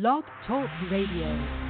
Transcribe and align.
Blog 0.00 0.24
Talk 0.44 0.68
Radio. 0.90 1.63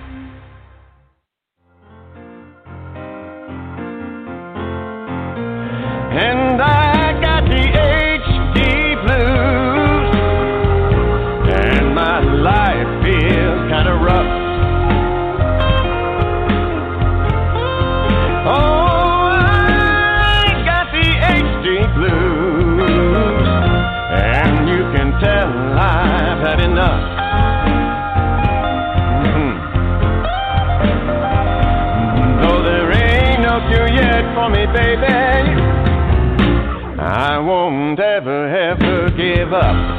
Up. 39.55 39.95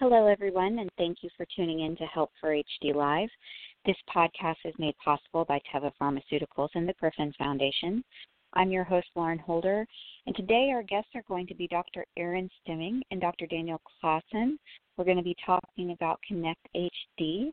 Hello, 0.00 0.26
everyone, 0.26 0.78
and 0.78 0.90
thank 0.98 1.18
you 1.22 1.30
for 1.36 1.46
tuning 1.56 1.80
in 1.80 1.96
to 1.96 2.04
Help 2.04 2.30
for 2.40 2.50
HD 2.50 2.94
Live. 2.94 3.28
This 3.86 3.96
podcast 4.14 4.56
is 4.64 4.74
made 4.78 4.94
possible 5.02 5.44
by 5.46 5.58
Teva 5.72 5.90
Pharmaceuticals 6.00 6.68
and 6.74 6.88
the 6.88 6.92
Griffin 7.00 7.32
Foundation. 7.38 8.04
I'm 8.56 8.70
your 8.70 8.84
host, 8.84 9.08
Lauren 9.16 9.38
Holder, 9.38 9.86
and 10.26 10.36
today 10.36 10.70
our 10.72 10.82
guests 10.82 11.10
are 11.14 11.24
going 11.26 11.46
to 11.48 11.54
be 11.54 11.66
Dr. 11.66 12.04
Erin 12.16 12.48
Stimming 12.60 13.00
and 13.10 13.20
Dr. 13.20 13.46
Daniel 13.46 13.80
Claassen. 14.02 14.56
We're 14.96 15.04
going 15.04 15.16
to 15.16 15.22
be 15.22 15.36
talking 15.44 15.90
about 15.90 16.20
Connect 16.26 16.60
HD. 16.74 17.52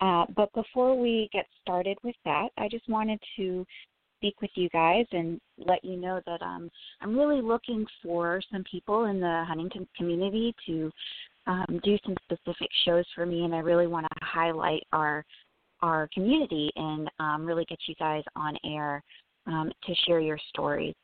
Uh, 0.00 0.24
but 0.34 0.52
before 0.52 0.98
we 0.98 1.28
get 1.32 1.46
started 1.62 1.96
with 2.02 2.16
that, 2.24 2.48
I 2.58 2.68
just 2.68 2.88
wanted 2.88 3.20
to 3.36 3.64
speak 4.18 4.40
with 4.40 4.50
you 4.54 4.68
guys 4.70 5.06
and 5.12 5.40
let 5.58 5.84
you 5.84 5.96
know 5.96 6.20
that 6.26 6.42
um, 6.42 6.68
I'm 7.00 7.16
really 7.16 7.40
looking 7.40 7.86
for 8.02 8.40
some 8.50 8.64
people 8.70 9.04
in 9.04 9.20
the 9.20 9.44
Huntington 9.46 9.86
community 9.96 10.54
to 10.66 10.90
um, 11.46 11.80
do 11.84 11.96
some 12.04 12.16
specific 12.24 12.68
shows 12.84 13.04
for 13.14 13.24
me, 13.24 13.44
and 13.44 13.54
I 13.54 13.58
really 13.58 13.86
want 13.86 14.06
to 14.06 14.24
highlight 14.24 14.82
our 14.92 15.24
our 15.80 16.08
community 16.14 16.70
and 16.76 17.10
um, 17.18 17.44
really 17.44 17.66
get 17.66 17.78
you 17.86 17.94
guys 17.96 18.22
on 18.36 18.56
air 18.64 19.02
um, 19.46 19.70
to 19.86 19.94
share 20.06 20.20
your 20.20 20.38
stories. 20.50 20.94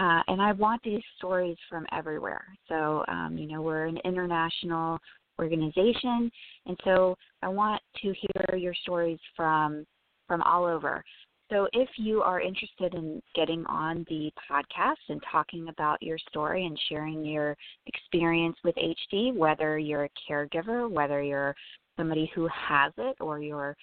Uh, 0.00 0.22
and 0.26 0.40
I 0.40 0.52
want 0.52 0.82
these 0.82 1.02
stories 1.18 1.56
from 1.68 1.86
everywhere. 1.92 2.44
So, 2.68 3.04
um, 3.08 3.36
you 3.38 3.46
know, 3.46 3.62
we're 3.62 3.86
an 3.86 3.98
international 4.04 4.98
organization, 5.38 6.30
and 6.66 6.76
so 6.84 7.16
I 7.42 7.48
want 7.48 7.80
to 8.02 8.12
hear 8.12 8.56
your 8.56 8.74
stories 8.74 9.18
from 9.36 9.86
from 10.26 10.42
all 10.42 10.64
over. 10.64 11.04
So, 11.52 11.68
if 11.74 11.88
you 11.98 12.22
are 12.22 12.40
interested 12.40 12.94
in 12.94 13.20
getting 13.34 13.64
on 13.66 14.06
the 14.08 14.32
podcast 14.50 14.96
and 15.10 15.22
talking 15.30 15.68
about 15.68 16.02
your 16.02 16.16
story 16.30 16.64
and 16.64 16.78
sharing 16.88 17.24
your 17.24 17.56
experience 17.86 18.56
with 18.64 18.74
HD, 18.76 19.34
whether 19.34 19.78
you're 19.78 20.04
a 20.04 20.10
caregiver, 20.28 20.90
whether 20.90 21.22
you're 21.22 21.54
somebody 21.98 22.30
who 22.34 22.48
has 22.48 22.92
it, 22.96 23.16
or 23.20 23.40
you're, 23.40 23.76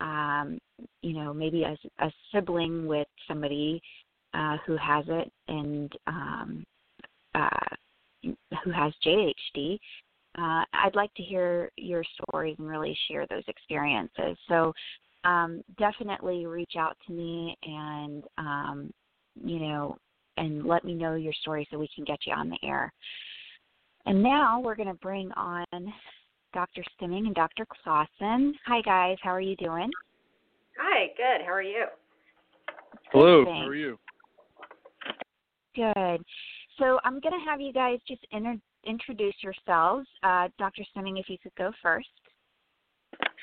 um, 0.00 0.58
you 1.02 1.12
know, 1.12 1.32
maybe 1.32 1.64
a, 1.64 1.76
a 2.04 2.10
sibling 2.32 2.86
with 2.86 3.08
somebody 3.28 3.80
uh, 4.34 4.56
who 4.66 4.76
has 4.76 5.04
it 5.08 5.30
and 5.48 5.92
um, 6.06 6.64
uh, 7.34 7.48
who 8.22 8.70
has 8.70 8.92
JHD, 9.04 9.78
uh, 10.38 10.64
I'd 10.72 10.94
like 10.94 11.12
to 11.14 11.22
hear 11.22 11.70
your 11.76 12.04
stories 12.14 12.56
and 12.58 12.68
really 12.68 12.96
share 13.08 13.26
those 13.28 13.42
experiences. 13.48 14.36
So 14.48 14.72
um, 15.24 15.62
definitely 15.78 16.46
reach 16.46 16.74
out 16.78 16.96
to 17.06 17.12
me 17.12 17.56
and 17.62 18.24
um, 18.38 18.90
you 19.42 19.58
know 19.58 19.96
and 20.36 20.64
let 20.64 20.84
me 20.84 20.94
know 20.94 21.14
your 21.14 21.32
story 21.34 21.66
so 21.70 21.78
we 21.78 21.88
can 21.94 22.04
get 22.04 22.18
you 22.26 22.32
on 22.32 22.48
the 22.48 22.58
air. 22.62 22.92
And 24.06 24.22
now 24.22 24.60
we're 24.60 24.76
going 24.76 24.88
to 24.88 24.94
bring 24.94 25.30
on 25.32 25.64
Dr. 26.52 26.82
Stimming 26.94 27.26
and 27.26 27.34
Dr. 27.34 27.66
Claassen. 27.66 28.52
Hi 28.66 28.80
guys, 28.82 29.16
how 29.22 29.30
are 29.30 29.40
you 29.40 29.56
doing? 29.56 29.90
Hi, 30.78 31.08
good. 31.16 31.44
How 31.44 31.52
are 31.52 31.62
you? 31.62 31.84
Hello, 33.12 33.44
thanks. 33.44 33.58
how 33.58 33.68
are 33.68 33.74
you? 33.74 33.98
Good. 35.74 36.24
So 36.78 36.98
I'm 37.04 37.20
going 37.20 37.38
to 37.38 37.44
have 37.50 37.60
you 37.60 37.72
guys 37.72 37.98
just 38.08 38.24
inter- 38.32 38.60
introduce 38.84 39.34
yourselves. 39.42 40.06
Uh, 40.22 40.48
Dr. 40.58 40.82
Stimming, 40.90 41.20
if 41.20 41.28
you 41.28 41.36
could 41.42 41.54
go 41.56 41.70
first. 41.82 42.08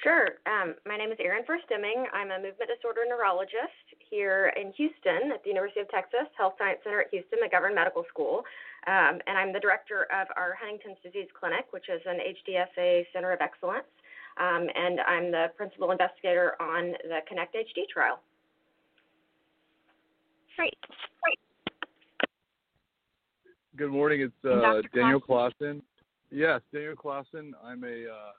Sure. 0.03 0.39
Um, 0.45 0.75
my 0.85 0.97
name 0.97 1.11
is 1.11 1.17
Erin 1.19 1.43
Furr 1.45 1.59
Stimming. 1.69 2.05
I'm 2.13 2.31
a 2.31 2.37
movement 2.37 2.69
disorder 2.73 3.01
neurologist 3.07 3.85
here 4.09 4.53
in 4.55 4.71
Houston 4.73 5.31
at 5.33 5.43
the 5.43 5.49
University 5.49 5.81
of 5.81 5.89
Texas 5.89 6.29
Health 6.37 6.53
Science 6.57 6.79
Center 6.83 7.01
at 7.01 7.07
Houston, 7.11 7.39
McGovern 7.39 7.75
Medical 7.75 8.05
School. 8.09 8.43
Um, 8.87 9.19
and 9.27 9.37
I'm 9.37 9.51
the 9.51 9.59
director 9.59 10.07
of 10.15 10.27
our 10.37 10.55
Huntington's 10.59 10.97
Disease 11.03 11.27
Clinic, 11.37 11.65
which 11.71 11.89
is 11.89 12.01
an 12.05 12.19
HDSA 12.23 13.03
Center 13.11 13.33
of 13.33 13.41
Excellence. 13.41 13.87
Um, 14.39 14.67
and 14.73 15.01
I'm 15.01 15.31
the 15.31 15.47
principal 15.57 15.91
investigator 15.91 16.53
on 16.61 16.93
the 17.03 17.19
KINECT-HD 17.29 17.89
trial. 17.91 18.21
Great. 20.55 20.73
Great. 21.21 21.39
Good 23.75 23.91
morning. 23.91 24.21
It's 24.21 24.45
uh, 24.45 24.81
Daniel 24.95 25.19
Claassen. 25.19 25.81
Yes, 26.31 26.61
Daniel 26.73 26.95
Claassen. 26.95 27.51
I'm 27.63 27.83
a 27.83 28.05
uh, 28.09 28.31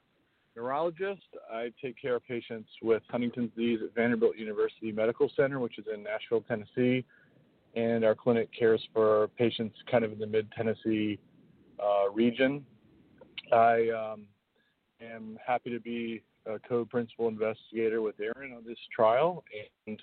neurologist. 0.57 1.23
I 1.53 1.73
take 1.83 2.01
care 2.01 2.17
of 2.17 2.27
patients 2.27 2.71
with 2.83 3.03
Huntington's 3.11 3.51
disease 3.55 3.81
at 3.85 3.95
Vanderbilt 3.95 4.37
University 4.37 4.93
Medical 4.93 5.31
Center, 5.37 5.59
which 5.59 5.79
is 5.79 5.85
in 5.93 6.03
Nashville, 6.03 6.43
Tennessee. 6.49 7.05
And 7.79 8.05
our 8.05 8.17
clinic 8.17 8.49
cares 8.59 8.83
for 8.93 9.29
patients 9.39 9.77
kind 9.89 10.05
of 10.05 10.11
in 10.11 10.19
the 10.19 10.27
mid 10.27 10.51
Tennessee 10.51 11.21
uh, 11.79 12.11
region. 12.11 12.67
I 13.53 13.89
um, 13.91 14.23
am 15.01 15.39
happy 15.47 15.71
to 15.71 15.79
be 15.79 16.23
a 16.47 16.59
co 16.59 16.85
principal 16.85 17.29
investigator 17.29 18.03
with 18.03 18.17
Erin 18.19 18.53
on 18.53 18.65
this 18.67 18.79
trial 18.95 19.45
and 19.87 20.01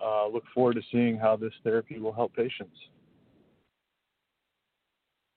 uh, 0.00 0.28
look 0.28 0.44
forward 0.54 0.74
to 0.74 0.82
seeing 0.92 1.16
how 1.16 1.36
this 1.36 1.52
therapy 1.64 1.98
will 1.98 2.12
help 2.12 2.32
patients. 2.34 2.76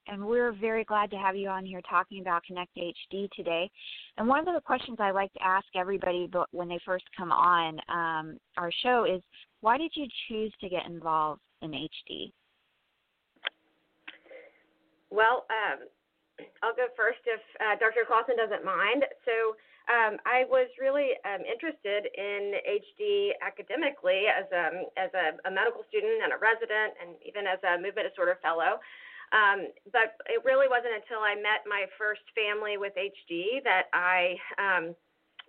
And 0.06 0.24
we're 0.24 0.52
very 0.52 0.84
glad 0.84 1.10
to 1.12 1.18
have 1.18 1.36
you 1.36 1.50
on 1.50 1.66
here 1.66 1.82
talking 1.90 2.22
about 2.22 2.44
KINECT-HD 2.48 3.32
today. 3.32 3.72
And 4.18 4.28
one 4.28 4.48
of 4.48 4.54
the 4.54 4.62
questions 4.62 4.98
I 5.00 5.10
like 5.10 5.34
to 5.34 5.44
ask 5.44 5.66
everybody 5.76 6.30
when 6.52 6.68
they 6.68 6.80
first 6.86 7.06
come 7.18 7.32
on 7.32 7.80
um, 7.90 8.38
our 8.58 8.70
show 8.84 9.06
is 9.06 9.24
why 9.62 9.78
did 9.78 9.92
you 9.96 10.06
choose 10.28 10.54
to 10.60 10.70
get 10.70 10.86
involved 10.86 11.42
in 11.64 11.72
HD? 11.72 12.32
Well, 15.10 15.46
um, 15.50 15.88
I'll 16.62 16.76
go 16.76 16.90
first 16.98 17.22
if 17.26 17.40
uh, 17.62 17.78
Dr. 17.80 18.04
Claassen 18.10 18.36
doesn't 18.36 18.66
mind. 18.66 19.06
So 19.24 19.56
um, 19.88 20.18
I 20.26 20.44
was 20.50 20.68
really 20.80 21.14
um, 21.22 21.46
interested 21.46 22.10
in 22.18 22.58
HD 22.66 23.32
academically 23.44 24.26
as 24.28 24.50
a, 24.52 24.90
as 24.98 25.12
a, 25.14 25.38
a 25.48 25.52
medical 25.52 25.86
student 25.88 26.24
and 26.24 26.34
a 26.34 26.40
resident 26.40 26.98
and 26.98 27.16
even 27.22 27.46
as 27.46 27.60
a 27.62 27.78
movement 27.78 28.10
disorder 28.10 28.40
fellow. 28.42 28.82
Um, 29.34 29.74
but 29.90 30.18
it 30.30 30.46
really 30.46 30.70
wasn't 30.70 30.94
until 30.94 31.26
I 31.26 31.34
met 31.34 31.66
my 31.66 31.90
first 31.98 32.22
family 32.38 32.78
with 32.78 32.94
HD 32.94 33.62
that 33.66 33.90
I 33.94 34.38
um, 34.62 34.94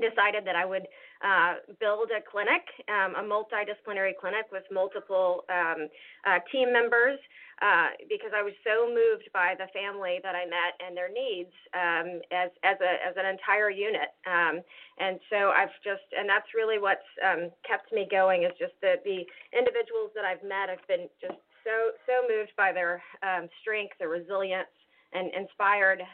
decided 0.00 0.44
that 0.44 0.56
I 0.56 0.64
would 0.64 0.88
uh, 1.24 1.54
build 1.80 2.12
a 2.12 2.20
clinic, 2.20 2.62
um, 2.92 3.16
a 3.16 3.24
multidisciplinary 3.24 4.12
clinic 4.12 4.44
with 4.52 4.62
multiple 4.70 5.44
um, 5.48 5.88
uh, 6.28 6.38
team 6.52 6.70
members, 6.70 7.18
uh, 7.64 7.96
because 8.12 8.36
I 8.36 8.42
was 8.42 8.52
so 8.60 8.92
moved 8.92 9.32
by 9.32 9.56
the 9.56 9.64
family 9.72 10.20
that 10.20 10.36
I 10.36 10.44
met 10.44 10.76
and 10.84 10.92
their 10.92 11.08
needs 11.08 11.54
um, 11.72 12.20
as 12.28 12.52
as 12.60 12.76
a 12.84 12.92
as 13.00 13.16
an 13.16 13.24
entire 13.24 13.70
unit. 13.70 14.12
Um, 14.28 14.60
and 15.00 15.16
so 15.32 15.48
I've 15.56 15.72
just 15.80 16.04
and 16.12 16.28
that's 16.28 16.52
really 16.52 16.76
what's 16.76 17.08
um, 17.24 17.48
kept 17.64 17.88
me 17.88 18.04
going 18.10 18.44
is 18.44 18.52
just 18.60 18.76
the 18.84 19.00
the 19.08 19.24
individuals 19.56 20.12
that 20.12 20.28
I've 20.28 20.44
met 20.44 20.68
have 20.68 20.84
been 20.84 21.08
just 21.24 21.40
so 21.64 21.96
so 22.04 22.28
moved 22.28 22.52
by 22.58 22.76
their 22.76 23.00
um, 23.24 23.48
strength, 23.64 23.96
their 23.96 24.12
resilience, 24.12 24.74
and 25.16 25.32
inspired 25.32 26.04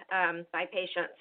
by 0.53 0.71
patients. 0.71 1.19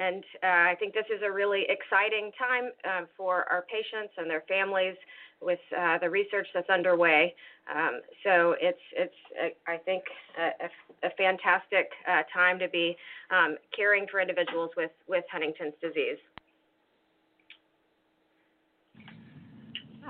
And 0.00 0.24
uh, 0.42 0.46
I 0.72 0.74
think 0.80 0.94
this 0.94 1.04
is 1.14 1.20
a 1.22 1.30
really 1.30 1.66
exciting 1.68 2.32
time 2.38 2.72
uh, 2.88 3.04
for 3.16 3.44
our 3.52 3.66
patients 3.68 4.14
and 4.16 4.30
their 4.30 4.42
families 4.48 4.96
with 5.42 5.58
uh, 5.78 5.98
the 5.98 6.08
research 6.08 6.46
that's 6.54 6.70
underway. 6.70 7.34
Um, 7.68 8.00
so 8.24 8.56
it's 8.60 8.80
it's 8.96 9.14
uh, 9.38 9.70
I 9.70 9.76
think 9.76 10.02
a, 10.38 10.64
a, 10.64 11.08
a 11.08 11.10
fantastic 11.16 11.90
uh, 12.08 12.22
time 12.32 12.58
to 12.60 12.68
be 12.68 12.96
um, 13.30 13.56
caring 13.76 14.06
for 14.10 14.20
individuals 14.20 14.70
with 14.74 14.90
with 15.06 15.24
Huntington's 15.30 15.74
disease. 15.82 16.18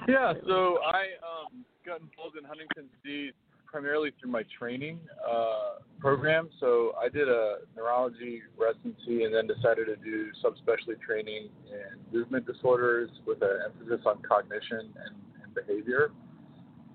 Yeah, 0.08 0.32
so 0.46 0.78
I 0.86 1.18
um, 1.20 1.64
got 1.84 2.00
involved 2.00 2.36
in 2.38 2.44
Huntington's 2.44 2.90
disease 3.02 3.34
primarily 3.70 4.10
through 4.20 4.30
my 4.30 4.42
training 4.58 4.98
uh, 5.28 5.78
program. 5.98 6.48
So 6.58 6.92
I 7.00 7.08
did 7.08 7.28
a 7.28 7.58
neurology 7.76 8.42
residency 8.58 9.24
and 9.24 9.34
then 9.34 9.46
decided 9.46 9.86
to 9.86 9.96
do 9.96 10.30
subspecialty 10.42 11.00
training 11.00 11.50
in 11.70 12.18
movement 12.18 12.46
disorders 12.46 13.10
with 13.26 13.42
an 13.42 13.58
emphasis 13.66 14.04
on 14.06 14.22
cognition 14.22 14.92
and, 14.96 15.16
and 15.44 15.54
behavior. 15.54 16.10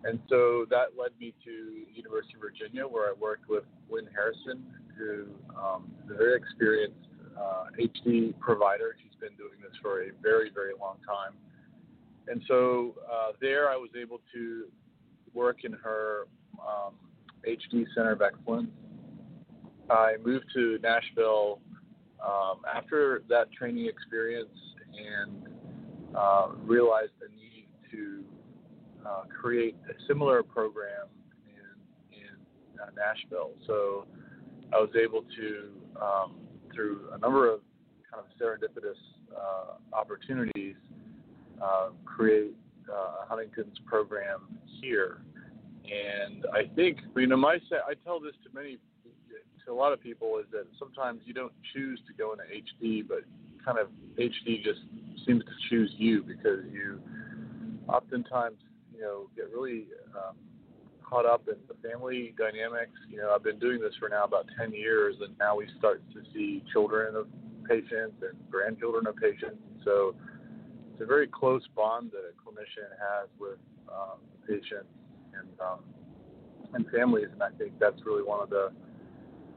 And 0.04 0.20
so 0.30 0.66
that 0.70 0.98
led 1.00 1.12
me 1.20 1.34
to 1.46 1.52
University 1.94 2.36
of 2.36 2.42
Virginia, 2.42 2.86
where 2.86 3.10
I 3.10 3.14
worked 3.20 3.50
with 3.50 3.64
Lynn 3.90 4.08
Harrison, 4.14 4.64
who 4.98 5.26
um, 5.58 5.92
is 6.04 6.12
a 6.12 6.14
very 6.16 6.36
experienced 6.36 7.08
uh, 7.40 7.66
HD 7.80 8.38
provider. 8.40 8.96
She's 9.02 9.20
been 9.20 9.36
doing 9.38 9.60
this 9.62 9.72
for 9.82 10.04
a 10.04 10.10
very, 10.22 10.52
very 10.54 10.74
long 10.80 10.98
time. 11.08 11.34
And 12.28 12.42
so 12.48 12.96
uh, 13.12 13.32
there 13.40 13.70
I 13.70 13.76
was 13.76 13.90
able 14.00 14.20
to 14.34 14.66
work 15.34 15.64
in 15.64 15.74
her 15.74 16.28
um, 16.66 16.94
HD 17.48 17.86
Center 17.96 18.12
of 18.12 18.22
Excellence. 18.22 18.70
I 19.90 20.16
moved 20.24 20.46
to 20.56 20.80
Nashville 20.82 21.60
um, 22.26 22.62
after 22.74 23.24
that 23.30 23.52
training 23.52 23.88
experience 23.88 24.50
and 24.98 25.48
uh, 26.16 26.50
realized 26.64 27.12
the 27.20 27.28
need 27.36 27.68
to 27.92 28.24
uh, 29.06 29.24
create 29.42 29.76
a 29.90 29.94
similar 30.08 30.42
program 30.42 31.08
in, 31.46 32.18
in 32.18 32.82
uh, 32.82 32.88
Nashville. 32.96 33.52
So 33.68 34.08
I 34.74 34.78
was 34.78 34.90
able 35.02 35.24
to, 35.38 35.70
um, 36.02 36.36
through 36.74 37.10
a 37.14 37.18
number 37.20 37.52
of 37.52 37.60
kind 38.12 38.24
of 38.26 38.32
serendipitous 38.42 38.98
uh, 39.36 39.96
opportunities, 39.96 40.76
uh, 41.62 41.90
create 42.06 42.56
uh, 42.92 43.26
Huntington's 43.28 43.78
program 43.86 44.42
here 44.82 45.22
and 45.92 46.46
I 46.54 46.74
think, 46.76 47.00
you 47.16 47.28
know, 47.28 47.38
my 47.38 47.60
I 47.88 47.94
tell 48.04 48.20
this 48.20 48.34
to 48.44 48.50
many, 48.54 48.78
to 49.66 49.72
a 49.72 49.74
lot 49.74 49.94
of 49.94 50.02
people, 50.02 50.38
is 50.40 50.46
that 50.52 50.66
sometimes 50.78 51.22
you 51.26 51.34
don't 51.34 51.54
choose 51.74 52.00
to 52.08 52.14
go 52.14 52.34
into 52.34 52.44
HD, 52.44 53.08
but 53.08 53.20
kind 53.64 53.80
of 53.80 53.88
HD 54.18 54.64
just 54.64 54.80
seems 55.26 55.44
to 55.44 55.70
choose 55.70 55.92
you 55.98 56.24
because 56.24 56.66
you 56.72 57.00
oftentimes, 57.88 58.58
you 58.94 59.02
know, 59.02 59.28
get 59.36 59.50
really 59.52 59.88
um, 60.16 60.36
caught 61.04 61.26
up 61.26 61.48
in 61.48 61.56
the 61.68 61.88
family 61.88 62.34
dynamics. 62.38 62.98
You 63.10 63.18
know, 63.18 63.32
I've 63.34 63.44
been 63.44 63.60
doing 63.60 63.80
this 63.80 63.94
for 64.00 64.10
now 64.10 64.24
about 64.24 64.46
10 64.58 64.72
years, 64.72 65.16
and 65.22 65.38
now 65.40 65.56
we 65.56 65.68
start 65.78 66.02
to 66.14 66.22
see 66.34 66.64
children 66.72 67.16
of 67.16 67.28
patients 67.68 68.22
and 68.22 68.38
grandchildren 68.52 69.08
of 69.08 69.16
patients. 69.16 69.58
So 69.84 70.16
it's 70.94 71.02
a 71.02 71.06
very 71.06 71.28
close 71.28 71.64
bond 71.76 72.12
that 72.12 72.20
a 72.20 72.34
clinician 72.38 72.90
has 72.98 73.30
with 73.40 73.60
um, 73.90 74.20
patients 74.48 74.90
and 75.40 75.50
um, 75.60 75.80
and 76.74 76.86
families, 76.92 77.28
and 77.32 77.42
I 77.42 77.50
think 77.58 77.74
that's 77.80 78.00
really 78.06 78.24
one 78.24 78.42
of 78.42 78.50
the 78.50 78.72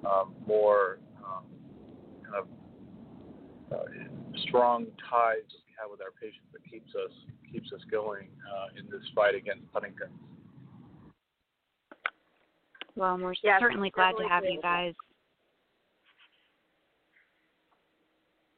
um, 0.08 0.34
more 0.46 0.98
um, 1.24 1.44
kind 2.24 2.36
of 2.36 2.46
uh, 3.72 3.84
strong 4.48 4.86
ties 5.10 5.44
that 5.48 5.62
we 5.66 5.74
have 5.80 5.90
with 5.90 6.00
our 6.00 6.12
patients 6.20 6.46
that 6.52 6.64
keeps 6.70 6.90
us 6.94 7.12
keeps 7.52 7.72
us 7.72 7.80
going 7.90 8.28
uh, 8.46 8.78
in 8.78 8.86
this 8.90 9.06
fight 9.14 9.34
against 9.34 9.64
Huntington's. 9.72 10.10
Well, 12.94 13.16
we're 13.18 13.34
yeah, 13.44 13.58
certainly 13.60 13.90
glad 13.90 14.12
to 14.18 14.28
have 14.28 14.44
you 14.44 14.60
guys. 14.60 14.92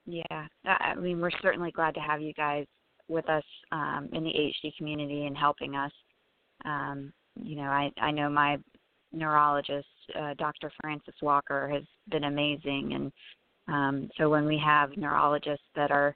Yeah, 0.06 0.46
I 0.64 0.94
mean, 0.94 1.20
we're 1.20 1.30
certainly 1.42 1.70
glad 1.70 1.94
to 1.94 2.00
have 2.00 2.20
you 2.20 2.32
guys 2.32 2.66
with 3.06 3.28
us 3.28 3.44
um, 3.70 4.08
in 4.12 4.24
the 4.24 4.30
HD 4.30 4.74
community 4.76 5.26
and 5.26 5.36
helping 5.36 5.76
us. 5.76 5.92
Um, 6.64 7.12
you 7.42 7.56
know, 7.56 7.62
I 7.70 7.90
I 8.00 8.10
know 8.10 8.28
my 8.28 8.58
neurologist, 9.12 9.88
uh, 10.18 10.34
Dr. 10.34 10.70
Francis 10.80 11.14
Walker, 11.22 11.68
has 11.68 11.82
been 12.10 12.24
amazing, 12.24 12.92
and 12.94 13.12
um, 13.68 14.10
so 14.16 14.28
when 14.28 14.46
we 14.46 14.60
have 14.64 14.96
neurologists 14.96 15.66
that 15.74 15.90
are 15.90 16.14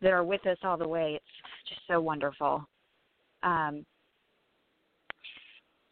that 0.00 0.12
are 0.12 0.24
with 0.24 0.46
us 0.46 0.58
all 0.64 0.76
the 0.76 0.88
way, 0.88 1.14
it's 1.14 1.68
just 1.68 1.80
so 1.86 2.00
wonderful. 2.00 2.66
Um, 3.42 3.84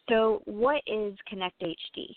so, 0.08 0.42
what 0.44 0.82
is 0.86 1.14
KINECT-HD? 1.32 2.16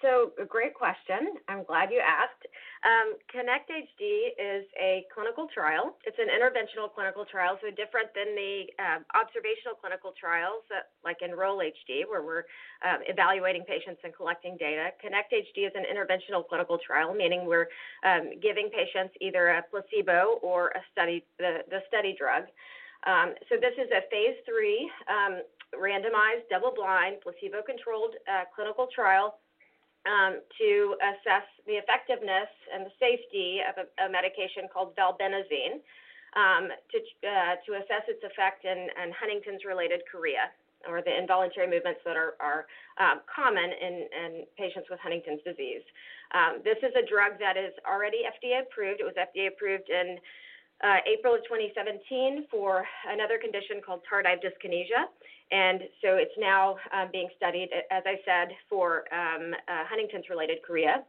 So, 0.00 0.32
a 0.40 0.48
great 0.48 0.72
question. 0.72 1.36
I'm 1.48 1.62
glad 1.62 1.92
you 1.92 2.00
asked. 2.00 2.48
Um, 2.80 3.20
KINECT-HD 3.28 4.32
is 4.40 4.64
a 4.80 5.04
clinical 5.12 5.44
trial. 5.52 6.00
It's 6.08 6.16
an 6.16 6.32
interventional 6.32 6.88
clinical 6.88 7.28
trial, 7.28 7.60
so 7.60 7.68
different 7.68 8.08
than 8.16 8.32
the 8.32 8.64
uh, 8.80 9.04
observational 9.12 9.76
clinical 9.76 10.16
trials 10.16 10.64
that, 10.72 10.96
like 11.04 11.20
Enroll 11.20 11.60
HD, 11.60 12.08
where 12.08 12.24
we're 12.24 12.48
um, 12.80 13.04
evaluating 13.04 13.68
patients 13.68 14.00
and 14.00 14.16
collecting 14.16 14.56
data. 14.56 14.88
KINECT-HD 15.04 15.68
is 15.68 15.74
an 15.76 15.84
interventional 15.84 16.48
clinical 16.48 16.80
trial, 16.80 17.12
meaning 17.12 17.44
we're 17.44 17.68
um, 18.00 18.40
giving 18.40 18.72
patients 18.72 19.12
either 19.20 19.60
a 19.60 19.64
placebo 19.68 20.40
or 20.40 20.72
a 20.72 20.80
study, 20.96 21.22
the, 21.36 21.60
the 21.68 21.84
study 21.92 22.16
drug. 22.16 22.48
Um, 23.04 23.36
so 23.52 23.60
this 23.60 23.76
is 23.76 23.92
a 23.92 24.00
phase 24.08 24.40
three 24.48 24.88
um, 25.12 25.44
randomized, 25.76 26.48
double-blind, 26.48 27.20
placebo-controlled 27.20 28.16
uh, 28.24 28.48
clinical 28.56 28.88
trial 28.88 29.36
um, 30.06 30.40
to 30.58 30.96
assess 31.00 31.46
the 31.66 31.76
effectiveness 31.76 32.48
and 32.72 32.86
the 32.86 32.94
safety 32.96 33.60
of 33.64 33.76
a, 33.84 33.86
a 34.04 34.06
medication 34.08 34.68
called 34.72 34.96
valbenazine 34.96 35.84
um, 36.36 36.70
to, 36.90 36.98
uh, 37.26 37.58
to 37.66 37.76
assess 37.82 38.06
its 38.08 38.22
effect 38.24 38.64
in, 38.64 38.88
in 38.96 39.12
Huntington's 39.12 39.64
related 39.66 40.02
chorea 40.08 40.48
or 40.88 41.02
the 41.02 41.12
involuntary 41.12 41.68
movements 41.68 42.00
that 42.08 42.16
are, 42.16 42.40
are 42.40 42.64
um, 42.96 43.20
common 43.28 43.68
in, 43.68 44.08
in, 44.08 44.30
patients 44.56 44.88
with 44.88 44.98
Huntington's 45.00 45.44
disease. 45.44 45.84
Um, 46.32 46.64
this 46.64 46.78
is 46.80 46.92
a 46.96 47.04
drug 47.04 47.36
that 47.36 47.60
is 47.60 47.76
already 47.84 48.24
FDA 48.24 48.64
approved. 48.64 49.00
It 49.00 49.04
was 49.04 49.16
FDA 49.20 49.48
approved 49.48 49.90
in 49.90 50.16
uh, 50.80 51.04
April 51.04 51.34
of 51.36 51.44
2017 51.44 52.48
for 52.48 52.86
another 53.08 53.36
condition 53.36 53.84
called 53.84 54.00
tardive 54.08 54.40
dyskinesia. 54.40 55.12
And 55.50 55.82
so 56.02 56.14
it's 56.14 56.34
now 56.38 56.76
um, 56.94 57.08
being 57.10 57.28
studied, 57.36 57.70
as 57.90 58.04
I 58.06 58.16
said, 58.24 58.54
for 58.68 59.04
um, 59.12 59.52
uh, 59.66 59.84
Huntington's 59.88 60.30
related 60.30 60.58
chorea. 60.64 61.02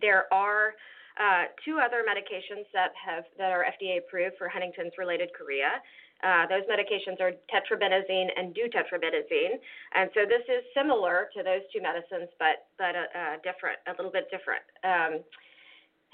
There 0.00 0.32
are 0.32 0.74
uh, 1.18 1.44
two 1.64 1.78
other 1.80 2.04
medications 2.04 2.64
that 2.72 2.92
have 2.94 3.24
that 3.38 3.50
are 3.50 3.64
FDA 3.64 3.98
approved 3.98 4.36
for 4.36 4.48
Huntington's 4.48 4.92
related 4.98 5.30
chorea. 5.36 5.80
Uh, 6.22 6.44
those 6.46 6.68
medications 6.68 7.18
are 7.20 7.32
tetrabenazine 7.48 8.28
and 8.36 8.54
deutetrabenazine, 8.54 9.56
and 9.94 10.10
so 10.12 10.28
this 10.28 10.44
is 10.48 10.62
similar 10.76 11.30
to 11.34 11.42
those 11.42 11.64
two 11.72 11.80
medicines, 11.80 12.28
but 12.38 12.68
but 12.76 12.94
uh, 12.94 13.08
uh, 13.16 13.34
different, 13.42 13.80
a 13.88 13.92
little 13.96 14.12
bit 14.12 14.28
different. 14.30 14.62
Um, 14.84 15.24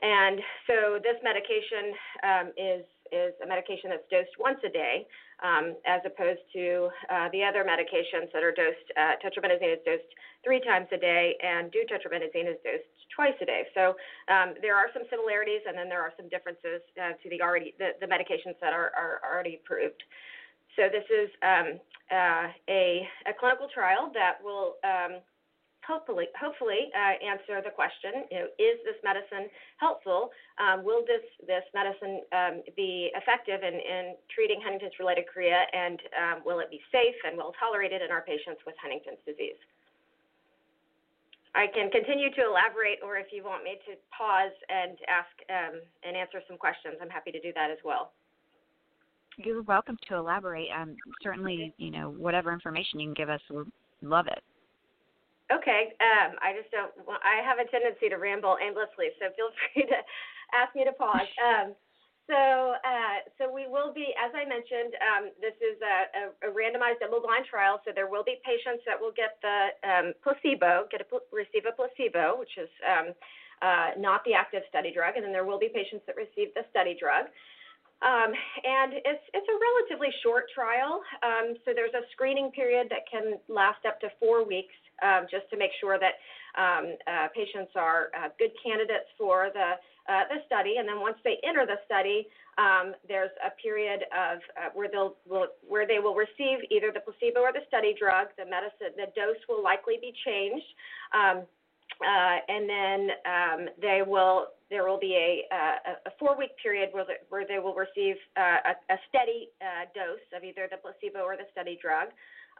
and 0.02 0.40
so 0.66 0.98
this 1.02 1.16
medication 1.24 1.94
um, 2.22 2.46
is 2.56 2.84
is 3.12 3.34
a 3.42 3.46
medication 3.46 3.90
that's 3.90 4.06
dosed 4.10 4.34
once 4.38 4.58
a 4.64 4.68
day, 4.68 5.06
um, 5.42 5.76
as 5.86 6.00
opposed 6.04 6.40
to 6.52 6.88
uh, 7.10 7.28
the 7.32 7.42
other 7.44 7.64
medications 7.64 8.32
that 8.32 8.42
are 8.42 8.52
dosed. 8.52 8.88
Uh, 8.96 9.14
tetrabenazine 9.22 9.74
is 9.74 9.82
dosed 9.84 10.10
three 10.44 10.60
times 10.60 10.86
a 10.92 10.96
day, 10.96 11.36
and 11.42 11.72
deutetrabenazine 11.72 12.48
is 12.48 12.58
dosed 12.64 12.88
twice 13.14 13.36
a 13.40 13.46
day. 13.46 13.64
So 13.74 13.96
um, 14.28 14.54
there 14.62 14.76
are 14.76 14.88
some 14.92 15.02
similarities, 15.10 15.60
and 15.66 15.76
then 15.76 15.88
there 15.88 16.02
are 16.02 16.12
some 16.16 16.28
differences 16.28 16.80
uh, 16.96 17.16
to 17.22 17.26
the 17.30 17.40
already 17.42 17.74
the, 17.78 17.96
the 18.00 18.06
medications 18.06 18.56
that 18.60 18.72
are, 18.72 18.92
are 18.96 19.20
already 19.24 19.60
approved. 19.62 20.02
So 20.76 20.88
this 20.92 21.08
is 21.08 21.30
um, 21.40 21.80
uh, 22.12 22.48
a, 22.68 23.08
a 23.26 23.32
clinical 23.38 23.68
trial 23.72 24.12
that 24.12 24.36
will 24.44 24.76
um, 24.84 25.24
hopefully 25.86 26.26
hopefully 26.34 26.90
uh, 26.90 27.14
answer 27.22 27.62
the 27.62 27.70
question 27.70 28.26
you 28.30 28.38
know 28.42 28.48
is 28.58 28.76
this 28.82 28.98
medicine 29.06 29.46
helpful? 29.78 30.34
Um, 30.58 30.82
will 30.82 31.06
this 31.06 31.22
this 31.46 31.62
medicine 31.72 32.26
um, 32.34 32.54
be 32.74 33.14
effective 33.14 33.62
in, 33.62 33.74
in 33.78 34.18
treating 34.34 34.58
Huntington's 34.60 34.98
related 34.98 35.30
chorea 35.30 35.62
and 35.72 35.98
um, 36.18 36.36
will 36.44 36.58
it 36.58 36.70
be 36.70 36.82
safe 36.90 37.16
and 37.24 37.38
well 37.38 37.54
tolerated 37.58 38.02
in 38.02 38.10
our 38.10 38.26
patients 38.26 38.60
with 38.66 38.74
Huntington's 38.82 39.22
disease? 39.24 39.58
I 41.54 41.72
can 41.72 41.88
continue 41.88 42.28
to 42.34 42.42
elaborate 42.44 43.00
or 43.00 43.16
if 43.16 43.32
you 43.32 43.40
want 43.40 43.64
me 43.64 43.80
to 43.88 43.96
pause 44.12 44.52
and 44.68 44.98
ask 45.08 45.32
um, 45.48 45.80
and 46.02 46.18
answer 46.18 46.42
some 46.50 46.58
questions 46.58 46.98
I'm 47.00 47.08
happy 47.08 47.30
to 47.30 47.40
do 47.40 47.54
that 47.54 47.70
as 47.70 47.78
well. 47.86 48.12
You're 49.38 49.62
welcome 49.62 49.96
to 50.08 50.16
elaborate. 50.16 50.68
Um, 50.74 50.96
certainly 51.22 51.72
you 51.78 51.90
know 51.94 52.10
whatever 52.10 52.52
information 52.52 52.98
you 52.98 53.06
can 53.06 53.14
give 53.14 53.30
us 53.30 53.40
we'll 53.48 53.70
love 54.02 54.26
it 54.26 54.42
Okay. 55.52 55.94
Um, 56.02 56.34
I 56.42 56.52
just 56.58 56.70
don't. 56.74 56.90
I 57.22 57.42
have 57.46 57.58
a 57.62 57.66
tendency 57.70 58.08
to 58.10 58.16
ramble 58.16 58.58
aimlessly, 58.58 59.14
so 59.18 59.30
feel 59.38 59.50
free 59.72 59.86
to 59.86 59.98
ask 60.54 60.74
me 60.74 60.84
to 60.84 60.92
pause. 60.92 61.30
Um, 61.38 61.74
so, 62.26 62.74
uh, 62.82 63.22
so 63.38 63.46
we 63.46 63.70
will 63.70 63.94
be, 63.94 64.10
as 64.18 64.34
I 64.34 64.42
mentioned, 64.42 64.98
um, 64.98 65.24
this 65.38 65.54
is 65.62 65.78
a, 65.78 65.96
a, 66.10 66.22
a 66.42 66.48
randomized 66.50 66.98
double-blind 66.98 67.46
trial. 67.46 67.78
So 67.86 67.94
there 67.94 68.10
will 68.10 68.26
be 68.26 68.42
patients 68.42 68.82
that 68.82 68.98
will 68.98 69.14
get 69.14 69.38
the 69.46 69.70
um, 69.86 70.06
placebo, 70.26 70.90
get 70.90 71.06
a 71.06 71.08
receive 71.30 71.70
a 71.70 71.74
placebo, 71.78 72.34
which 72.34 72.50
is 72.58 72.66
um, 72.82 73.14
uh, 73.62 73.94
not 73.94 74.26
the 74.26 74.34
active 74.34 74.66
study 74.66 74.90
drug, 74.90 75.14
and 75.14 75.22
then 75.22 75.30
there 75.30 75.46
will 75.46 75.62
be 75.62 75.70
patients 75.70 76.02
that 76.10 76.18
receive 76.18 76.50
the 76.58 76.66
study 76.74 76.98
drug. 76.98 77.30
Um, 78.02 78.34
and 78.60 78.92
it's 78.92 79.24
it's 79.32 79.48
a 79.48 79.56
relatively 79.56 80.12
short 80.20 80.50
trial. 80.52 81.00
Um, 81.22 81.56
so 81.64 81.72
there's 81.72 81.94
a 81.94 82.04
screening 82.12 82.50
period 82.50 82.90
that 82.90 83.08
can 83.08 83.40
last 83.48 83.86
up 83.86 84.02
to 84.02 84.10
four 84.20 84.44
weeks, 84.44 84.74
um, 85.02 85.26
just 85.30 85.48
to 85.50 85.56
make 85.56 85.70
sure 85.80 85.98
that 85.98 86.16
um, 86.56 86.96
uh, 87.06 87.28
patients 87.34 87.72
are 87.76 88.08
uh, 88.16 88.28
good 88.38 88.52
candidates 88.64 89.08
for 89.18 89.50
the 89.52 89.76
uh, 90.08 90.22
the 90.30 90.38
study. 90.46 90.76
And 90.78 90.88
then 90.88 91.00
once 91.00 91.16
they 91.24 91.38
enter 91.42 91.66
the 91.66 91.82
study, 91.84 92.28
um, 92.58 92.94
there's 93.08 93.34
a 93.44 93.50
period 93.60 94.06
of 94.14 94.38
uh, 94.54 94.70
where 94.72 94.88
they'll 94.88 95.16
will, 95.26 95.48
where 95.66 95.86
they 95.86 95.98
will 95.98 96.14
receive 96.14 96.62
either 96.70 96.94
the 96.94 97.00
placebo 97.00 97.40
or 97.40 97.52
the 97.52 97.66
study 97.66 97.94
drug. 97.98 98.28
The 98.38 98.46
medicine, 98.46 98.94
the 98.96 99.10
dose 99.18 99.42
will 99.48 99.62
likely 99.62 99.98
be 100.00 100.14
changed. 100.24 100.66
Um, 101.12 101.42
uh, 102.02 102.36
and 102.48 102.68
then 102.68 103.00
um, 103.24 103.60
they 103.80 104.02
will 104.06 104.48
there 104.68 104.86
will 104.86 104.98
be 104.98 105.14
a, 105.14 105.46
a, 105.54 106.10
a 106.10 106.12
four-week 106.18 106.50
period 106.60 106.90
where, 106.90 107.04
the, 107.04 107.14
where 107.28 107.46
they 107.46 107.60
will 107.60 107.74
receive 107.74 108.16
uh, 108.36 108.74
a, 108.74 108.94
a, 108.94 108.98
steady 109.08 109.48
uh, 109.62 109.86
dose 109.94 110.26
of 110.34 110.42
either 110.42 110.66
the 110.66 110.76
placebo 110.76 111.22
or 111.22 111.36
the 111.36 111.46
study 111.52 111.78
drug, 111.80 112.10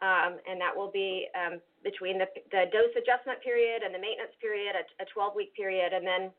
um, 0.01 0.37
and 0.45 0.61
that 0.61 0.75
will 0.75 0.91
be 0.91 1.27
um, 1.33 1.59
between 1.83 2.17
the, 2.17 2.27
the, 2.51 2.69
dose 2.71 2.93
adjustment 2.93 3.41
period 3.41 3.81
and 3.81 3.93
the 3.93 3.99
maintenance 3.99 4.33
period, 4.41 4.75
a, 4.77 5.05
12-week 5.09 5.55
period, 5.55 5.93
and 5.93 6.05
then 6.05 6.29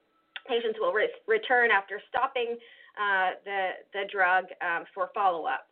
patients 0.47 0.79
will 0.81 0.93
re- 0.93 1.11
return 1.27 1.71
after 1.71 2.01
stopping 2.09 2.57
uh, 2.99 3.31
the 3.45 3.79
the 3.95 4.05
drug 4.11 4.47
um, 4.63 4.85
for 4.95 5.11
follow-up. 5.15 5.67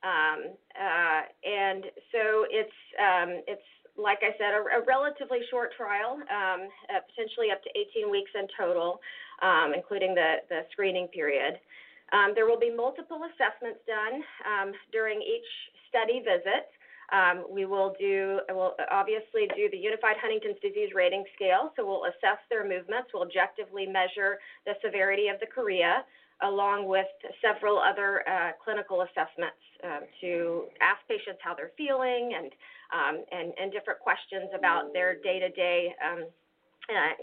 Um, 0.00 0.56
uh, 0.72 1.22
and 1.44 1.84
so 2.12 2.48
it's 2.48 2.78
um, 2.96 3.44
it's 3.46 3.64
like 4.00 4.24
I 4.24 4.32
said, 4.40 4.56
a, 4.56 4.80
a 4.80 4.84
relatively 4.86 5.44
short 5.50 5.76
trial, 5.76 6.16
um, 6.32 6.72
uh, 6.88 7.04
potentially 7.12 7.52
up 7.52 7.62
to 7.64 7.70
18 7.76 8.10
weeks 8.10 8.30
in 8.32 8.48
total, 8.56 9.00
um, 9.42 9.72
including 9.76 10.14
the, 10.14 10.40
the 10.48 10.64
screening 10.72 11.08
period. 11.08 11.60
Um, 12.12 12.32
there 12.34 12.46
will 12.46 12.58
be 12.58 12.72
multiple 12.72 13.20
assessments 13.28 13.80
done 13.86 14.24
um, 14.42 14.72
during 14.90 15.20
each 15.22 15.46
study 15.88 16.24
visit. 16.24 16.72
Um, 17.12 17.44
we 17.50 17.64
will 17.66 17.94
do, 17.98 18.40
we'll 18.50 18.74
obviously 18.90 19.48
do 19.56 19.68
the 19.70 19.76
Unified 19.76 20.16
Huntington's 20.22 20.58
Disease 20.62 20.90
Rating 20.94 21.24
Scale, 21.34 21.72
so 21.74 21.84
we'll 21.84 22.04
assess 22.04 22.38
their 22.48 22.62
movements. 22.62 23.10
We'll 23.12 23.24
objectively 23.24 23.86
measure 23.86 24.38
the 24.64 24.74
severity 24.84 25.26
of 25.26 25.40
the 25.40 25.46
chorea, 25.46 26.04
along 26.42 26.86
with 26.86 27.10
several 27.42 27.78
other 27.78 28.22
uh, 28.28 28.52
clinical 28.62 29.02
assessments 29.02 29.60
um, 29.84 30.02
to 30.20 30.64
ask 30.80 31.02
patients 31.08 31.40
how 31.42 31.54
they're 31.54 31.72
feeling 31.76 32.34
and 32.38 32.52
um, 32.90 33.22
and, 33.30 33.52
and 33.54 33.70
different 33.70 34.00
questions 34.00 34.50
about 34.50 34.92
their 34.92 35.14
day 35.14 35.38
to 35.38 35.48
day, 35.50 35.94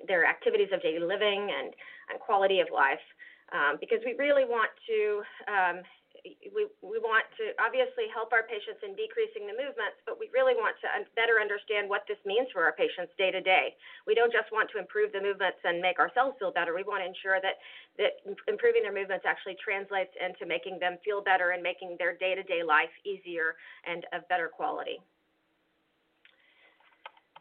their 0.08 0.26
activities 0.26 0.70
of 0.72 0.82
daily 0.82 1.04
living 1.04 1.52
and, 1.52 1.76
and 2.10 2.20
quality 2.20 2.62
of 2.62 2.68
life. 2.74 3.04
Um, 3.52 3.78
because 3.80 4.00
we 4.06 4.14
really 4.20 4.44
want 4.44 4.72
to 4.88 5.00
um, 5.48 5.78
we, 6.52 6.68
we 6.82 6.98
want 7.00 7.24
to 7.40 7.56
obviously 7.62 8.10
help 8.12 8.36
our 8.36 8.44
patients 8.44 8.82
in 8.84 8.98
decreasing 8.98 9.48
the 9.48 9.56
movements, 9.56 10.02
but 10.04 10.20
we 10.20 10.28
really 10.34 10.58
want 10.58 10.76
to 10.84 10.88
better 11.14 11.40
understand 11.40 11.88
what 11.88 12.04
this 12.10 12.20
means 12.26 12.50
for 12.52 12.66
our 12.66 12.76
patients 12.76 13.14
day 13.16 13.32
to 13.32 13.40
day. 13.40 13.78
We 14.04 14.18
don't 14.18 14.34
just 14.34 14.52
want 14.52 14.68
to 14.74 14.82
improve 14.82 15.16
the 15.16 15.24
movements 15.24 15.62
and 15.64 15.80
make 15.80 16.02
ourselves 16.02 16.36
feel 16.42 16.52
better. 16.52 16.76
We 16.76 16.84
want 16.84 17.06
to 17.06 17.10
ensure 17.10 17.40
that, 17.40 17.62
that 18.02 18.20
improving 18.50 18.84
their 18.84 18.96
movements 18.96 19.24
actually 19.24 19.56
translates 19.62 20.12
into 20.20 20.44
making 20.44 20.82
them 20.84 20.98
feel 21.06 21.22
better 21.22 21.56
and 21.56 21.62
making 21.62 21.96
their 22.02 22.18
day 22.18 22.36
to 22.36 22.44
day 22.44 22.66
life 22.66 22.92
easier 23.06 23.56
and 23.86 24.04
of 24.12 24.28
better 24.28 24.52
quality. 24.52 25.00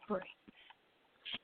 Right. 0.09 0.35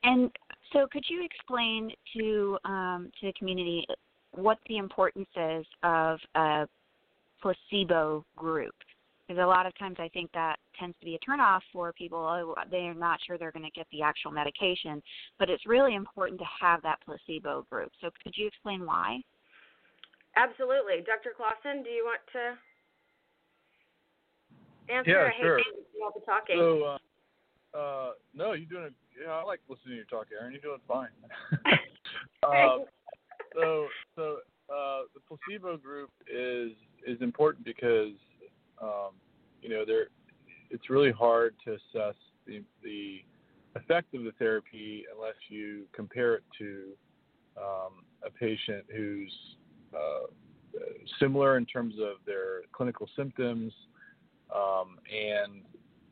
And 0.02 0.30
so, 0.72 0.86
could 0.90 1.04
you 1.08 1.24
explain 1.24 1.90
to 2.16 2.58
um, 2.64 3.10
to 3.20 3.26
the 3.28 3.32
community 3.38 3.86
what 4.32 4.58
the 4.68 4.78
importance 4.78 5.28
is 5.36 5.66
of 5.82 6.18
a 6.34 6.66
placebo 7.44 8.24
group? 8.36 8.74
Because 9.26 9.42
a 9.42 9.46
lot 9.46 9.66
of 9.66 9.76
times 9.78 9.96
I 9.98 10.08
think 10.08 10.30
that 10.32 10.56
tends 10.78 10.96
to 10.98 11.04
be 11.04 11.14
a 11.14 11.18
turnoff 11.18 11.60
for 11.72 11.92
people. 11.92 12.18
Oh, 12.18 12.54
they're 12.70 12.94
not 12.94 13.18
sure 13.26 13.38
they're 13.38 13.52
going 13.52 13.64
to 13.64 13.70
get 13.70 13.86
the 13.90 14.02
actual 14.02 14.30
medication, 14.30 15.02
but 15.38 15.48
it's 15.48 15.66
really 15.66 15.94
important 15.94 16.38
to 16.40 16.46
have 16.60 16.82
that 16.82 16.98
placebo 17.04 17.66
group. 17.70 17.90
So, 18.00 18.10
could 18.22 18.34
you 18.36 18.46
explain 18.46 18.84
why? 18.84 19.20
Absolutely, 20.36 21.04
Dr. 21.06 21.30
Claassen, 21.38 21.84
do 21.84 21.90
you 21.90 22.04
want 22.04 22.20
to 22.32 22.58
answer? 24.92 25.10
Yeah, 25.10 25.30
I 25.32 25.40
sure. 25.40 25.58
hate 25.58 25.66
all 26.02 26.12
the 26.14 26.20
talking. 26.26 26.56
So, 26.58 26.82
uh, 26.82 27.78
uh, 27.78 28.10
no, 28.34 28.52
you're 28.52 28.68
doing. 28.68 28.84
A, 28.84 29.24
yeah, 29.24 29.32
I 29.32 29.44
like 29.44 29.60
listening 29.68 29.94
to 29.94 29.96
you 29.96 30.04
talk, 30.04 30.26
Erin. 30.38 30.52
You're 30.52 30.60
doing 30.60 30.80
fine. 30.86 31.08
uh, 32.42 32.78
so, 33.54 33.86
so 34.16 34.38
uh, 34.70 35.02
the 35.14 35.20
placebo 35.20 35.76
group 35.76 36.10
is 36.26 36.72
is 37.06 37.20
important 37.20 37.64
because 37.64 38.12
um, 38.80 39.10
you 39.62 39.68
know 39.68 39.84
there 39.86 40.06
it's 40.70 40.90
really 40.90 41.12
hard 41.12 41.54
to 41.64 41.72
assess 41.72 42.14
the 42.46 42.62
the 42.82 43.22
effect 43.76 44.14
of 44.14 44.24
the 44.24 44.32
therapy 44.38 45.04
unless 45.14 45.34
you 45.48 45.84
compare 45.92 46.34
it 46.34 46.44
to 46.58 46.92
um, 47.56 48.04
a 48.24 48.30
patient 48.30 48.84
who's 48.94 49.32
uh, 49.94 50.26
similar 51.20 51.56
in 51.56 51.66
terms 51.66 51.94
of 52.00 52.16
their 52.26 52.62
clinical 52.72 53.08
symptoms, 53.16 53.72
um, 54.54 54.98
and 55.12 55.62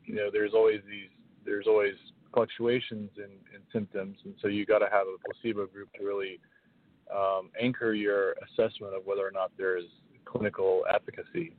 you 0.05 0.15
know 0.15 0.29
there's 0.31 0.53
always 0.53 0.81
these 0.87 1.09
there's 1.45 1.67
always 1.67 1.95
fluctuations 2.33 3.09
in, 3.17 3.31
in 3.53 3.61
symptoms, 3.71 4.17
and 4.25 4.33
so 4.41 4.47
you 4.47 4.65
got 4.65 4.79
to 4.79 4.89
have 4.91 5.07
a 5.07 5.17
placebo 5.25 5.67
group 5.67 5.89
to 5.93 6.05
really 6.05 6.39
um, 7.13 7.49
anchor 7.59 7.93
your 7.93 8.35
assessment 8.43 8.93
of 8.95 9.05
whether 9.05 9.25
or 9.25 9.31
not 9.31 9.51
there 9.57 9.77
is 9.77 9.85
clinical 10.25 10.83
efficacy. 10.93 11.55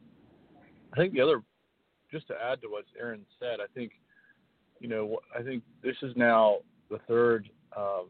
I 0.93 0.97
think 0.97 1.13
the 1.13 1.21
other, 1.21 1.43
just 2.11 2.27
to 2.29 2.35
add 2.35 2.61
to 2.63 2.69
what 2.69 2.85
Erin 3.01 3.25
said, 3.41 3.61
I 3.61 3.67
think, 3.75 3.93
you 4.81 4.89
know, 4.89 5.19
I 5.37 5.43
think 5.43 5.63
this 5.83 5.97
is 6.03 6.13
now 6.17 6.59
the 6.91 6.99
third 7.09 7.49
um, 7.77 8.07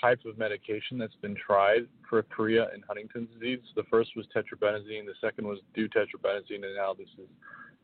type 0.00 0.20
of 0.26 0.38
medication 0.38 0.98
that's 0.98 1.16
been 1.22 1.34
tried 1.34 1.86
for 2.08 2.22
chorea 2.22 2.68
and 2.72 2.84
Huntington's 2.86 3.28
disease. 3.34 3.60
The 3.74 3.84
first 3.90 4.10
was 4.16 4.26
tetrabenazine, 4.34 5.06
the 5.06 5.14
second 5.20 5.46
was 5.46 5.58
deutetrabenazine, 5.76 6.64
and 6.64 6.76
now 6.76 6.94
this 6.94 7.08
is 7.18 7.28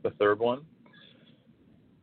the 0.03 0.11
third 0.11 0.39
one. 0.39 0.63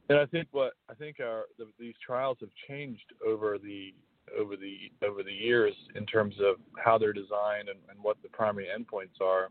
And 0.10 0.18
I 0.18 0.26
think 0.26 0.48
what 0.52 0.74
I 0.90 0.96
think 0.96 1.18
our 1.20 1.44
the, 1.58 1.68
these 1.80 1.94
trials 2.04 2.38
have 2.42 2.50
changed 2.68 3.14
over 3.26 3.58
the 3.60 3.94
over 4.38 4.56
the 4.56 4.92
over 5.06 5.24
the 5.24 5.32
years 5.34 5.74
in 5.96 6.06
terms 6.06 6.36
of 6.40 6.56
how 6.84 6.98
they're 6.98 7.14
designed 7.14 7.70
and, 7.70 7.80
and 7.90 8.02
what 8.02 8.18
the 8.24 8.30
primary 8.30 8.68
endpoints 8.68 9.22
are. 9.22 9.50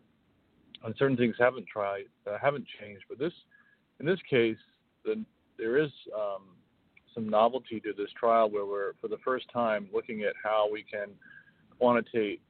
And 0.84 0.94
certain 0.98 1.16
things 1.16 1.34
haven't 1.38 1.66
tried 1.66 2.04
uh, 2.26 2.38
haven't 2.40 2.66
changed, 2.80 3.04
but 3.08 3.18
this 3.18 3.32
in 4.00 4.06
this 4.06 4.20
case, 4.30 4.56
the, 5.04 5.24
there 5.58 5.76
is 5.76 5.90
um, 6.14 6.42
some 7.14 7.28
novelty 7.28 7.80
to 7.80 7.92
this 7.96 8.10
trial 8.18 8.48
where 8.50 8.64
we're 8.64 8.92
for 9.00 9.08
the 9.08 9.18
first 9.24 9.46
time 9.52 9.88
looking 9.92 10.22
at 10.22 10.34
how 10.42 10.68
we 10.70 10.84
can 10.84 11.08
quantitate 11.78 12.40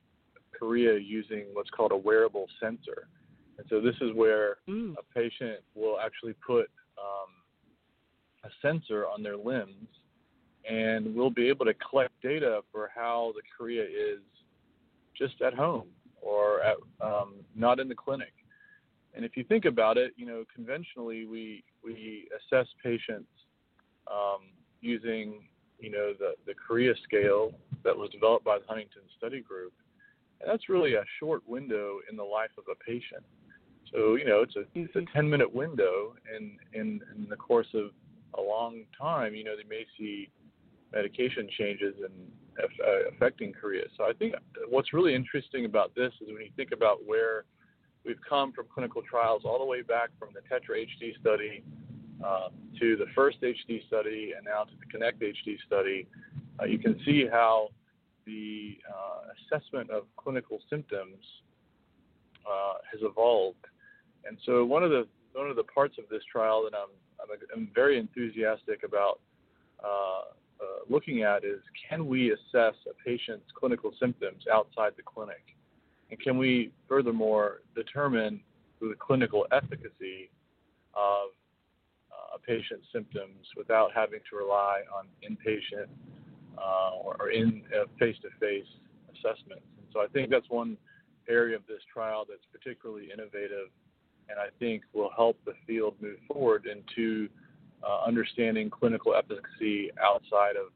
chorea 0.58 0.98
using 0.98 1.46
what's 1.52 1.70
called 1.70 1.92
a 1.92 1.96
wearable 1.96 2.46
sensor. 2.60 3.08
And 3.58 3.66
so 3.68 3.80
this 3.80 3.94
is 4.00 4.14
where 4.14 4.56
mm. 4.68 4.94
a 4.94 5.14
patient 5.14 5.60
will 5.74 5.98
actually 5.98 6.34
put 6.34 6.70
um, 6.98 7.30
a 8.44 8.48
sensor 8.62 9.06
on 9.06 9.22
their 9.22 9.36
limbs, 9.36 9.88
and 10.68 11.14
we'll 11.14 11.30
be 11.30 11.48
able 11.48 11.64
to 11.64 11.74
collect 11.74 12.12
data 12.22 12.60
for 12.70 12.90
how 12.94 13.32
the 13.34 13.42
chorea 13.56 13.82
is 13.82 14.20
just 15.16 15.40
at 15.42 15.54
home 15.54 15.88
or 16.20 16.60
at, 16.62 16.76
um, 17.00 17.34
not 17.54 17.80
in 17.80 17.88
the 17.88 17.94
clinic. 17.94 18.32
And 19.14 19.24
if 19.24 19.36
you 19.36 19.44
think 19.44 19.64
about 19.64 19.96
it, 19.96 20.12
you 20.16 20.26
know, 20.26 20.44
conventionally 20.54 21.24
we 21.24 21.64
we 21.82 22.28
assess 22.36 22.66
patients 22.84 23.30
um, 24.06 24.40
using 24.80 25.48
you 25.78 25.90
know 25.90 26.12
the 26.18 26.34
the 26.46 26.54
chorea 26.54 26.94
scale 27.04 27.52
that 27.84 27.96
was 27.96 28.10
developed 28.10 28.44
by 28.44 28.58
the 28.58 28.64
Huntington 28.66 29.02
Study 29.16 29.40
Group, 29.40 29.72
and 30.40 30.50
that's 30.50 30.68
really 30.68 30.94
a 30.94 31.04
short 31.18 31.42
window 31.48 31.98
in 32.10 32.16
the 32.16 32.22
life 32.22 32.50
of 32.58 32.64
a 32.70 32.76
patient. 32.84 33.24
So 33.92 34.16
you 34.16 34.26
know, 34.26 34.42
it's 34.42 34.56
a 34.56 34.64
it's 34.74 34.94
a 34.94 35.00
10 35.00 35.06
mm-hmm. 35.06 35.30
minute 35.30 35.52
window 35.52 36.14
and 36.32 36.58
in 36.74 37.00
in 37.16 37.26
the 37.28 37.36
course 37.36 37.68
of 37.74 37.90
a 38.36 38.42
long 38.42 38.84
time, 39.00 39.34
you 39.34 39.42
know, 39.42 39.56
they 39.56 39.68
may 39.68 39.86
see 39.98 40.28
medication 40.92 41.48
changes 41.58 41.94
and 42.02 42.12
uh, 42.58 43.08
affecting 43.14 43.52
chorea. 43.52 43.84
So 43.96 44.04
I 44.04 44.12
think 44.12 44.34
what's 44.68 44.92
really 44.92 45.14
interesting 45.14 45.64
about 45.64 45.94
this 45.94 46.12
is 46.20 46.28
when 46.28 46.42
you 46.42 46.50
think 46.56 46.72
about 46.72 46.98
where 47.06 47.44
we've 48.04 48.20
come 48.28 48.52
from 48.52 48.66
clinical 48.72 49.02
trials 49.08 49.42
all 49.44 49.58
the 49.58 49.64
way 49.64 49.82
back 49.82 50.10
from 50.18 50.30
the 50.34 50.40
Tetra 50.40 50.84
HD 50.84 51.18
study 51.20 51.62
uh, 52.24 52.48
to 52.80 52.96
the 52.96 53.06
first 53.14 53.40
HD 53.42 53.86
study 53.86 54.32
and 54.36 54.44
now 54.44 54.64
to 54.64 54.72
the 54.80 54.98
KINECT-HD 54.98 55.56
study, 55.66 56.06
uh, 56.60 56.64
you 56.64 56.78
can 56.78 56.98
see 57.04 57.26
how 57.30 57.68
the 58.26 58.78
uh, 58.88 59.56
assessment 59.56 59.90
of 59.90 60.04
clinical 60.16 60.58
symptoms 60.68 61.16
uh, 62.48 62.74
has 62.90 63.00
evolved. 63.02 63.64
And 64.24 64.36
so 64.44 64.64
one 64.64 64.82
of 64.82 64.90
the 64.90 65.06
one 65.32 65.48
of 65.48 65.56
the 65.56 65.64
parts 65.64 65.96
of 65.98 66.08
this 66.10 66.22
trial 66.30 66.64
that 66.64 66.76
I'm 66.76 66.90
I'm, 67.20 67.38
I'm 67.54 67.70
very 67.74 67.98
enthusiastic 67.98 68.82
about 68.84 69.20
uh, 69.82 69.86
uh, 69.86 70.22
looking 70.88 71.22
at 71.22 71.44
is 71.44 71.60
can 71.88 72.06
we 72.06 72.32
assess 72.32 72.74
a 72.88 72.94
patient's 73.04 73.46
clinical 73.58 73.92
symptoms 74.00 74.44
outside 74.52 74.92
the 74.96 75.02
clinic? 75.02 75.42
And 76.10 76.18
can 76.20 76.38
we 76.38 76.72
furthermore 76.88 77.60
determine 77.74 78.40
the 78.80 78.94
clinical 78.98 79.46
efficacy 79.52 80.30
of 80.94 81.30
uh, 82.10 82.36
a 82.36 82.38
patient's 82.38 82.86
symptoms 82.92 83.46
without 83.56 83.90
having 83.94 84.20
to 84.30 84.36
rely 84.36 84.82
on 84.96 85.06
inpatient 85.28 85.88
uh, 86.56 86.96
or 87.02 87.30
in 87.30 87.62
uh, 87.74 87.84
face-to-face 87.98 88.66
assessments? 89.10 89.66
And 89.78 89.86
so 89.92 90.00
I 90.00 90.06
think 90.08 90.30
that's 90.30 90.48
one 90.48 90.76
area 91.28 91.56
of 91.56 91.66
this 91.66 91.82
trial 91.92 92.24
that's 92.28 92.44
particularly 92.52 93.08
innovative 93.12 93.68
and 94.30 94.38
I 94.38 94.48
think 94.58 94.82
will 94.92 95.10
help 95.14 95.38
the 95.44 95.54
field 95.66 95.94
move 96.00 96.18
forward 96.26 96.66
into 96.66 97.28
uh, 97.82 98.04
understanding 98.06 98.70
clinical 98.70 99.14
efficacy 99.14 99.90
outside 100.02 100.56
of 100.56 100.72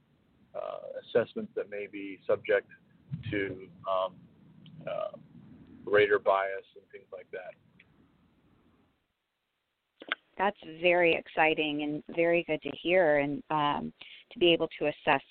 uh, 0.54 0.98
assessments 1.00 1.52
that 1.56 1.70
may 1.70 1.86
be 1.90 2.18
subject 2.26 2.68
to 3.30 3.68
um, 3.88 4.14
uh, 4.86 5.16
bias 5.84 6.64
and 6.76 6.84
things 6.90 7.06
like 7.12 7.26
that. 7.32 7.54
That's 10.38 10.56
very 10.80 11.14
exciting 11.14 11.82
and 11.82 12.16
very 12.16 12.44
good 12.44 12.60
to 12.62 12.70
hear, 12.82 13.18
and 13.18 13.42
um, 13.50 13.92
to 14.32 14.38
be 14.38 14.52
able 14.52 14.68
to 14.78 14.86
assess 14.86 15.22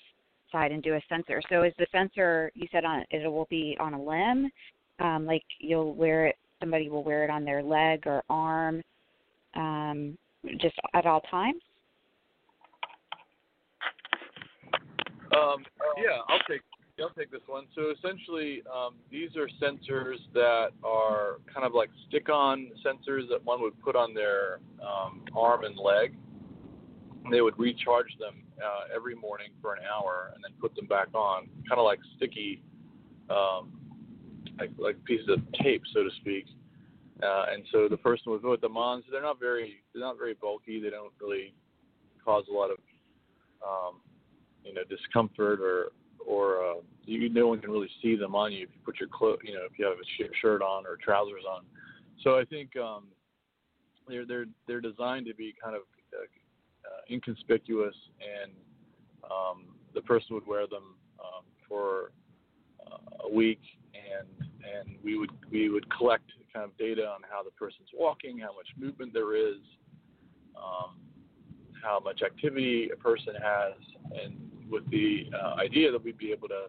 side 0.50 0.70
and 0.70 0.82
do 0.82 0.94
a 0.94 1.00
sensor. 1.08 1.42
So, 1.48 1.64
is 1.64 1.72
the 1.78 1.86
sensor 1.92 2.52
you 2.54 2.68
said 2.70 2.84
on 2.84 3.04
it 3.10 3.26
will 3.30 3.48
be 3.50 3.76
on 3.80 3.94
a 3.94 4.02
limb, 4.02 4.50
um, 5.00 5.26
like 5.26 5.42
you'll 5.58 5.94
wear 5.94 6.26
it 6.26 6.36
somebody 6.60 6.88
will 6.88 7.02
wear 7.02 7.24
it 7.24 7.30
on 7.30 7.44
their 7.44 7.62
leg 7.62 8.06
or 8.06 8.22
arm 8.30 8.82
um, 9.54 10.16
just 10.60 10.74
at 10.94 11.06
all 11.06 11.20
times? 11.30 11.62
Um, 15.34 15.64
yeah, 15.96 16.20
I'll 16.28 16.40
take 16.48 16.60
I'll 17.00 17.10
take 17.10 17.30
this 17.30 17.40
one. 17.46 17.64
So 17.74 17.90
essentially, 17.90 18.62
um, 18.72 18.94
these 19.10 19.30
are 19.36 19.48
sensors 19.60 20.18
that 20.34 20.68
are 20.84 21.38
kind 21.52 21.66
of 21.66 21.72
like 21.74 21.90
stick-on 22.08 22.70
sensors 22.84 23.28
that 23.30 23.42
one 23.44 23.62
would 23.62 23.78
put 23.80 23.96
on 23.96 24.14
their 24.14 24.60
um, 24.80 25.24
arm 25.34 25.64
and 25.64 25.76
leg. 25.76 26.14
They 27.30 27.40
would 27.40 27.58
recharge 27.58 28.16
them 28.18 28.42
uh, 28.62 28.94
every 28.94 29.14
morning 29.14 29.48
for 29.60 29.74
an 29.74 29.80
hour 29.84 30.32
and 30.34 30.44
then 30.44 30.52
put 30.60 30.74
them 30.76 30.86
back 30.86 31.08
on, 31.14 31.48
kind 31.68 31.78
of 31.78 31.84
like 31.84 31.98
sticky 32.16 32.62
um, 33.30 33.72
like 34.58 34.70
like 34.78 35.02
pieces 35.04 35.28
of 35.28 35.40
tape, 35.62 35.82
so 35.94 36.02
to 36.02 36.10
speak. 36.20 36.46
Uh, 37.22 37.44
and 37.52 37.62
so 37.70 37.88
the 37.88 37.96
person 37.96 38.32
would 38.32 38.42
put 38.42 38.60
them 38.60 38.76
on. 38.76 39.02
So 39.02 39.12
they're 39.12 39.22
not 39.22 39.38
very 39.38 39.82
they're 39.92 40.02
not 40.02 40.18
very 40.18 40.34
bulky. 40.34 40.80
They 40.80 40.90
don't 40.90 41.12
really 41.20 41.54
cause 42.24 42.44
a 42.50 42.52
lot 42.52 42.70
of 42.70 42.78
um, 43.66 44.00
you 44.64 44.74
know 44.74 44.82
discomfort 44.88 45.60
or 45.60 45.92
or 46.24 46.64
uh, 46.64 46.74
you 47.04 47.28
no 47.28 47.48
one 47.48 47.60
can 47.60 47.70
really 47.70 47.90
see 48.02 48.16
them 48.16 48.34
on 48.34 48.52
you 48.52 48.64
if 48.64 48.70
you 48.74 48.80
put 48.84 48.98
your 48.98 49.08
clo- 49.08 49.38
you 49.44 49.54
know 49.54 49.60
if 49.70 49.78
you 49.78 49.84
have 49.84 49.94
a 49.94 50.34
shirt 50.40 50.62
on 50.62 50.84
or 50.86 50.96
trousers 50.96 51.44
on. 51.48 51.62
So 52.22 52.38
I 52.38 52.44
think 52.44 52.76
um, 52.76 53.04
they're 54.08 54.26
they're 54.26 54.46
they're 54.66 54.80
designed 54.80 55.26
to 55.26 55.34
be 55.34 55.54
kind 55.62 55.76
of 55.76 55.82
uh, 56.12 56.22
uh, 56.22 57.00
inconspicuous 57.12 57.94
and 58.20 58.52
um, 59.24 59.64
the 59.94 60.00
person 60.00 60.34
would 60.34 60.46
wear 60.46 60.66
them 60.66 60.96
um, 61.20 61.44
for 61.68 62.10
uh, 62.84 63.26
a 63.28 63.32
week 63.32 63.60
and 63.94 64.48
and 64.64 64.96
we 65.04 65.16
would 65.18 65.30
we 65.50 65.68
would 65.68 65.88
collect 65.96 66.30
kind 66.52 66.64
of 66.64 66.76
data 66.76 67.06
on 67.06 67.20
how 67.28 67.42
the 67.42 67.50
person's 67.50 67.88
walking, 67.94 68.38
how 68.38 68.54
much 68.54 68.68
movement 68.78 69.12
there 69.12 69.34
is, 69.34 69.58
um, 70.56 70.96
how 71.82 72.00
much 72.00 72.22
activity 72.22 72.90
a 72.92 72.96
person 72.96 73.34
has, 73.34 73.72
and 74.22 74.50
with 74.70 74.88
the 74.90 75.30
uh, 75.34 75.54
idea 75.60 75.90
that 75.90 76.02
we'd 76.02 76.18
be 76.18 76.32
able 76.32 76.48
to 76.48 76.66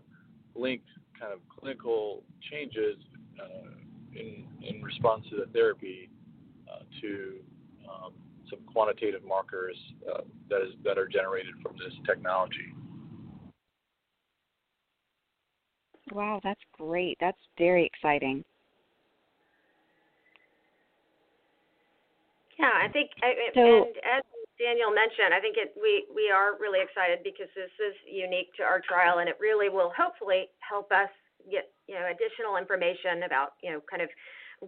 link 0.56 0.82
kind 1.20 1.34
of 1.34 1.40
clinical 1.48 2.24
changes 2.52 2.98
uh, 3.42 3.70
in 4.16 4.46
in 4.62 4.82
response 4.82 5.26
to 5.30 5.36
the 5.38 5.46
therapy 5.52 6.10
uh, 6.72 6.84
to 7.02 7.36
um, 7.90 8.14
some 8.50 8.60
quantitative 8.72 9.24
markers 9.24 9.76
uh, 10.12 10.22
that 10.50 10.62
is 10.62 10.74
that 10.84 10.98
are 10.98 11.08
generated 11.08 11.54
from 11.62 11.74
this 11.78 11.94
technology. 12.06 12.74
Wow, 16.12 16.40
that's 16.44 16.62
great. 16.78 17.18
That's 17.20 17.38
very 17.58 17.86
exciting. 17.86 18.44
Yeah, 22.64 22.80
I 22.80 22.88
think, 22.88 23.12
so, 23.52 23.60
and 23.60 23.92
as 24.08 24.24
Daniel 24.56 24.88
mentioned, 24.88 25.36
I 25.36 25.44
think 25.44 25.60
it, 25.60 25.76
we 25.76 26.08
we 26.16 26.32
are 26.32 26.56
really 26.56 26.80
excited 26.80 27.20
because 27.20 27.52
this 27.60 27.76
is 27.76 27.92
unique 28.08 28.56
to 28.56 28.64
our 28.64 28.80
trial, 28.80 29.20
and 29.20 29.28
it 29.28 29.36
really 29.44 29.68
will 29.68 29.92
hopefully 29.92 30.48
help 30.64 30.88
us 30.96 31.12
get 31.52 31.68
you 31.92 32.00
know 32.00 32.08
additional 32.08 32.56
information 32.56 33.28
about 33.28 33.60
you 33.60 33.76
know 33.76 33.84
kind 33.84 34.00
of 34.00 34.08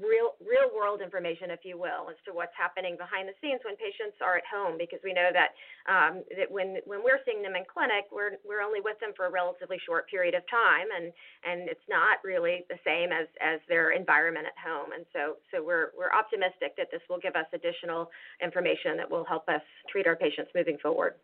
real 0.01 0.35
real 0.43 0.69
world 0.75 1.01
information, 1.01 1.51
if 1.51 1.63
you 1.63 1.79
will, 1.79 2.09
as 2.11 2.19
to 2.27 2.31
what's 2.35 2.55
happening 2.57 2.95
behind 2.97 3.27
the 3.27 3.35
scenes 3.41 3.61
when 3.63 3.75
patients 3.75 4.19
are 4.19 4.37
at 4.37 4.47
home, 4.47 4.75
because 4.77 4.99
we 5.03 5.13
know 5.13 5.31
that 5.31 5.55
um, 5.87 6.23
that 6.37 6.49
when 6.49 6.77
when 6.85 7.03
we're 7.03 7.23
seeing 7.23 7.41
them 7.41 7.55
in 7.55 7.63
clinic, 7.65 8.11
we're 8.11 8.37
we're 8.43 8.61
only 8.61 8.79
with 8.79 8.99
them 8.99 9.15
for 9.15 9.25
a 9.25 9.31
relatively 9.31 9.79
short 9.85 10.09
period 10.09 10.35
of 10.35 10.43
time, 10.51 10.87
and 10.91 11.11
and 11.43 11.69
it's 11.69 11.87
not 11.89 12.19
really 12.23 12.65
the 12.69 12.79
same 12.83 13.11
as 13.11 13.27
as 13.39 13.59
their 13.67 13.91
environment 13.91 14.45
at 14.45 14.57
home, 14.59 14.91
and 14.91 15.05
so 15.13 15.39
so 15.51 15.63
we're 15.63 15.91
we're 15.97 16.11
optimistic 16.11 16.75
that 16.77 16.91
this 16.91 17.01
will 17.09 17.19
give 17.19 17.35
us 17.35 17.47
additional 17.53 18.11
information 18.41 18.97
that 18.97 19.09
will 19.09 19.25
help 19.25 19.47
us 19.49 19.63
treat 19.89 20.07
our 20.07 20.15
patients 20.15 20.51
moving 20.55 20.77
forward. 20.79 21.15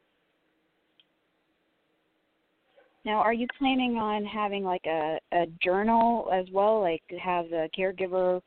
Now, 3.04 3.18
are 3.18 3.34
you 3.34 3.48
planning 3.58 3.98
on 3.98 4.24
having 4.26 4.64
like 4.64 4.86
a, 4.86 5.18
a 5.32 5.48
journal 5.64 6.30
as 6.32 6.46
well, 6.52 6.82
like 6.82 7.02
have 7.22 7.50
the 7.50 7.68
caregiver 7.78 8.42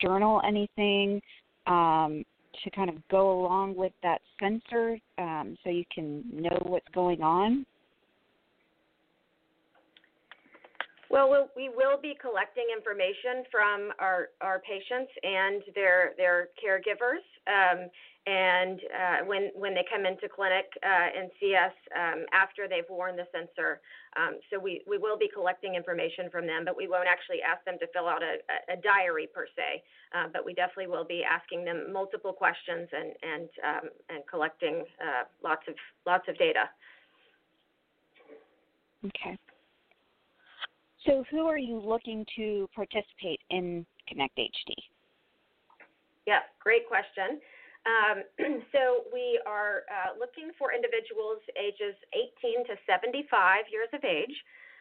journal 0.00 0.40
anything 0.46 1.20
um, 1.66 2.24
to 2.64 2.70
kind 2.70 2.88
of 2.88 2.96
go 3.10 3.40
along 3.40 3.76
with 3.76 3.92
that 4.02 4.20
sensor 4.40 4.98
um, 5.18 5.56
so 5.62 5.70
you 5.70 5.84
can 5.94 6.24
know 6.32 6.58
what's 6.62 6.88
going 6.94 7.22
on? 7.22 7.66
Well, 11.10 11.30
we'll 11.30 11.48
we 11.56 11.68
will 11.68 12.00
be 12.00 12.14
collecting 12.20 12.66
information 12.74 13.44
from 13.50 13.92
our, 13.98 14.30
our 14.40 14.60
patients 14.60 15.12
and 15.22 15.62
their 15.74 16.12
their 16.16 16.48
caregivers. 16.58 17.22
Um, 17.46 17.88
and 18.26 18.80
uh, 18.90 19.24
when 19.24 19.50
when 19.54 19.72
they 19.72 19.84
come 19.88 20.04
into 20.04 20.28
clinic 20.28 20.66
uh, 20.82 21.08
and 21.16 21.30
see 21.38 21.54
us 21.54 21.72
um, 21.94 22.26
after 22.32 22.66
they've 22.66 22.88
worn 22.90 23.14
the 23.14 23.26
sensor. 23.30 23.80
Um, 24.18 24.40
so 24.50 24.58
we, 24.58 24.82
we 24.88 24.98
will 24.98 25.16
be 25.16 25.30
collecting 25.32 25.76
information 25.76 26.28
from 26.30 26.46
them, 26.46 26.64
but 26.64 26.76
we 26.76 26.88
won't 26.88 27.06
actually 27.06 27.38
ask 27.46 27.64
them 27.64 27.78
to 27.78 27.86
fill 27.94 28.08
out 28.08 28.22
a, 28.22 28.42
a 28.72 28.76
diary 28.82 29.28
per 29.32 29.46
se. 29.54 29.82
Uh, 30.10 30.26
but 30.32 30.44
we 30.44 30.54
definitely 30.54 30.88
will 30.88 31.04
be 31.04 31.22
asking 31.22 31.64
them 31.64 31.92
multiple 31.92 32.32
questions 32.32 32.88
and 32.90 33.12
and 33.22 33.48
um, 33.62 33.90
and 34.10 34.26
collecting 34.28 34.82
uh, 34.98 35.22
lots 35.44 35.62
of 35.68 35.74
lots 36.04 36.26
of 36.28 36.36
data. 36.36 36.66
Okay. 39.06 39.38
So 41.06 41.24
who 41.30 41.46
are 41.46 41.58
you 41.58 41.78
looking 41.78 42.26
to 42.34 42.68
participate 42.74 43.40
in 43.50 43.86
KINECT-HD? 44.10 44.74
Yeah, 46.26 46.42
great 46.58 46.88
question. 46.88 47.38
Um, 47.86 48.26
so 48.74 49.06
we 49.14 49.38
are 49.46 49.86
uh, 49.86 50.18
looking 50.18 50.50
for 50.58 50.74
individuals 50.74 51.38
ages 51.54 51.94
18 52.42 52.66
to 52.66 52.74
75 52.90 53.70
years 53.70 53.86
of 53.94 54.02
age 54.02 54.34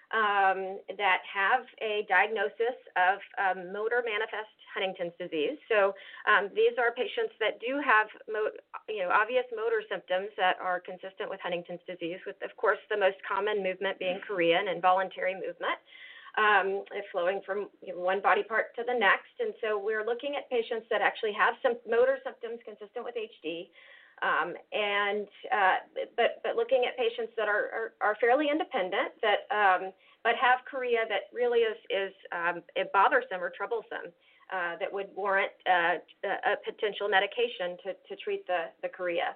um, 0.10 0.82
that 0.98 1.22
have 1.30 1.70
a 1.82 2.10
diagnosis 2.10 2.74
of 2.98 3.22
um, 3.38 3.70
motor 3.70 4.02
manifest 4.02 4.50
Huntington's 4.74 5.14
disease. 5.22 5.62
So 5.70 5.94
um, 6.26 6.50
these 6.58 6.74
are 6.82 6.90
patients 6.90 7.38
that 7.38 7.62
do 7.62 7.78
have, 7.86 8.10
mo- 8.26 8.54
you 8.90 9.06
know, 9.06 9.14
obvious 9.14 9.46
motor 9.54 9.86
symptoms 9.86 10.34
that 10.42 10.58
are 10.58 10.82
consistent 10.82 11.30
with 11.30 11.38
Huntington's 11.46 11.86
disease, 11.86 12.18
with 12.26 12.38
of 12.42 12.50
course 12.58 12.82
the 12.90 12.98
most 12.98 13.22
common 13.22 13.62
movement 13.62 14.02
being 14.02 14.18
chorea 14.26 14.58
and 14.58 14.70
involuntary 14.70 15.38
movement 15.38 15.78
um, 16.38 16.84
flowing 17.12 17.42
from 17.46 17.70
one 17.94 18.22
body 18.22 18.44
part 18.44 18.76
to 18.76 18.84
the 18.86 18.94
next. 18.94 19.34
And 19.40 19.54
so 19.62 19.80
we're 19.80 20.06
looking 20.06 20.36
at 20.36 20.50
patients 20.50 20.88
that 20.90 21.02
actually 21.02 21.34
have 21.34 21.56
some 21.64 21.76
motor 21.90 22.20
symptoms 22.24 22.60
consistent 22.66 23.06
with 23.06 23.16
HD. 23.16 23.70
Um, 24.24 24.56
and 24.72 25.28
uh, 25.52 26.08
but 26.16 26.40
but 26.42 26.56
looking 26.56 26.88
at 26.88 26.96
patients 26.96 27.34
that 27.36 27.50
are 27.50 27.68
are, 27.76 27.90
are 28.00 28.16
fairly 28.22 28.48
independent 28.50 29.12
that 29.20 29.44
um, 29.52 29.92
but 30.24 30.40
have 30.40 30.64
chorea 30.72 31.04
that 31.10 31.28
really 31.36 31.60
is 31.68 31.76
is 31.92 32.14
um, 32.32 32.64
bothersome 32.94 33.44
or 33.44 33.52
troublesome 33.52 34.16
uh, 34.54 34.80
that 34.80 34.92
would 34.92 35.08
warrant 35.16 35.52
uh, 35.68 36.00
a 36.24 36.56
potential 36.64 37.10
medication 37.10 37.76
to, 37.84 37.92
to 38.08 38.16
treat 38.24 38.48
the 38.48 38.72
the 38.82 38.88
chorea. 38.88 39.36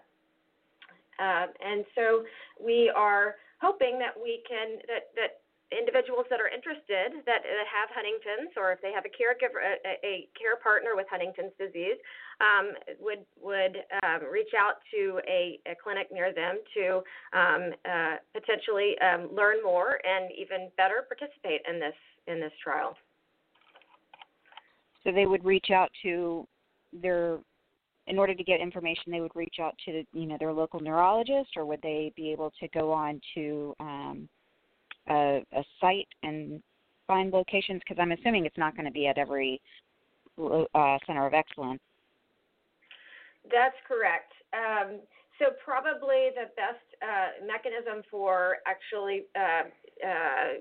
Uh, 1.19 1.47
and 1.59 1.83
so 1.93 2.23
we 2.55 2.89
are 2.95 3.35
hoping 3.59 3.99
that 3.99 4.15
we 4.15 4.41
can 4.47 4.79
that 4.87 5.11
that 5.19 5.43
individuals 5.71 6.25
that 6.29 6.41
are 6.41 6.49
interested 6.49 7.21
that, 7.25 7.45
that 7.45 7.67
have 7.69 7.89
Huntington's 7.93 8.57
or 8.57 8.73
if 8.73 8.81
they 8.81 8.91
have 8.91 9.05
a 9.05 9.13
caregiver, 9.13 9.61
a, 9.61 9.93
a 10.01 10.27
care 10.33 10.57
partner 10.57 10.97
with 10.97 11.05
Huntington's 11.09 11.53
disease, 11.59 11.97
um, 12.41 12.73
would 12.99 13.21
would 13.37 13.77
um, 14.01 14.25
reach 14.31 14.53
out 14.57 14.81
to 14.93 15.21
a, 15.27 15.59
a, 15.69 15.75
clinic 15.81 16.07
near 16.11 16.33
them 16.33 16.57
to 16.73 17.03
um, 17.37 17.73
uh, 17.85 18.17
potentially 18.33 18.95
um, 18.99 19.29
learn 19.33 19.61
more 19.63 19.99
and 20.01 20.31
even 20.33 20.69
better 20.77 21.05
participate 21.05 21.61
in 21.69 21.79
this 21.79 21.97
in 22.27 22.39
this 22.39 22.53
trial. 22.63 22.97
So 25.03 25.11
they 25.11 25.25
would 25.25 25.45
reach 25.45 25.69
out 25.71 25.91
to 26.03 26.47
their 26.93 27.39
in 28.07 28.17
order 28.17 28.33
to 28.33 28.43
get 28.43 28.59
information 28.59 29.11
they 29.11 29.21
would 29.21 29.35
reach 29.35 29.57
out 29.61 29.75
to 29.85 30.03
you 30.13 30.25
know 30.25 30.37
their 30.39 30.53
local 30.53 30.79
neurologist 30.79 31.51
or 31.55 31.65
would 31.65 31.81
they 31.81 32.11
be 32.15 32.31
able 32.31 32.51
to 32.59 32.67
go 32.69 32.91
on 32.91 33.21
to 33.35 33.75
um, 33.79 34.27
a, 35.09 35.45
a 35.53 35.63
site 35.81 36.07
and 36.23 36.61
find 37.07 37.31
locations 37.33 37.81
because 37.87 38.01
i'm 38.01 38.11
assuming 38.11 38.45
it's 38.45 38.57
not 38.57 38.75
going 38.75 38.85
to 38.85 38.91
be 38.91 39.07
at 39.07 39.17
every 39.17 39.61
uh, 40.39 40.97
center 41.05 41.25
of 41.25 41.33
excellence. 41.33 41.81
That's 43.51 43.75
correct. 43.87 44.31
Um, 44.53 44.99
so 45.39 45.55
probably 45.63 46.31
the 46.35 46.51
best 46.55 46.83
uh, 47.01 47.45
mechanism 47.47 48.03
for 48.11 48.57
actually 48.67 49.25
uh, 49.35 49.67
uh, 50.05 50.59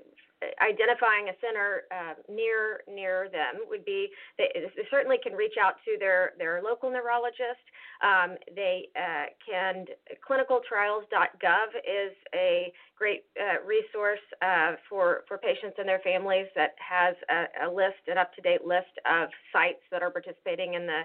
identifying 0.61 1.27
a 1.27 1.35
center 1.43 1.83
uh, 1.91 2.15
near 2.31 2.81
near 2.87 3.27
them 3.31 3.67
would 3.67 3.83
be 3.83 4.07
they, 4.37 4.47
they, 4.55 4.83
certainly 4.89 5.17
can 5.21 5.33
reach 5.33 5.55
out 5.61 5.75
to 5.83 5.97
their 5.99 6.31
their 6.37 6.61
local 6.63 6.89
neurologist. 6.89 7.63
Um, 8.01 8.37
they 8.55 8.87
uh, 8.95 9.35
can 9.43 9.85
clinicaltrials.gov 10.23 11.69
is 11.83 12.15
a 12.33 12.71
great 12.97 13.25
uh, 13.35 13.65
resource 13.65 14.23
uh, 14.41 14.75
for 14.89 15.23
for 15.27 15.37
patients 15.37 15.75
and 15.77 15.87
their 15.87 15.99
families 15.99 16.47
that 16.55 16.75
has 16.79 17.15
a, 17.29 17.67
a 17.67 17.69
list 17.69 17.99
an 18.07 18.17
up 18.17 18.33
to 18.35 18.41
date 18.41 18.65
list 18.65 18.95
of 19.05 19.29
sites 19.51 19.83
that 19.91 20.01
are 20.01 20.11
participating 20.11 20.75
in 20.75 20.87
the 20.87 21.01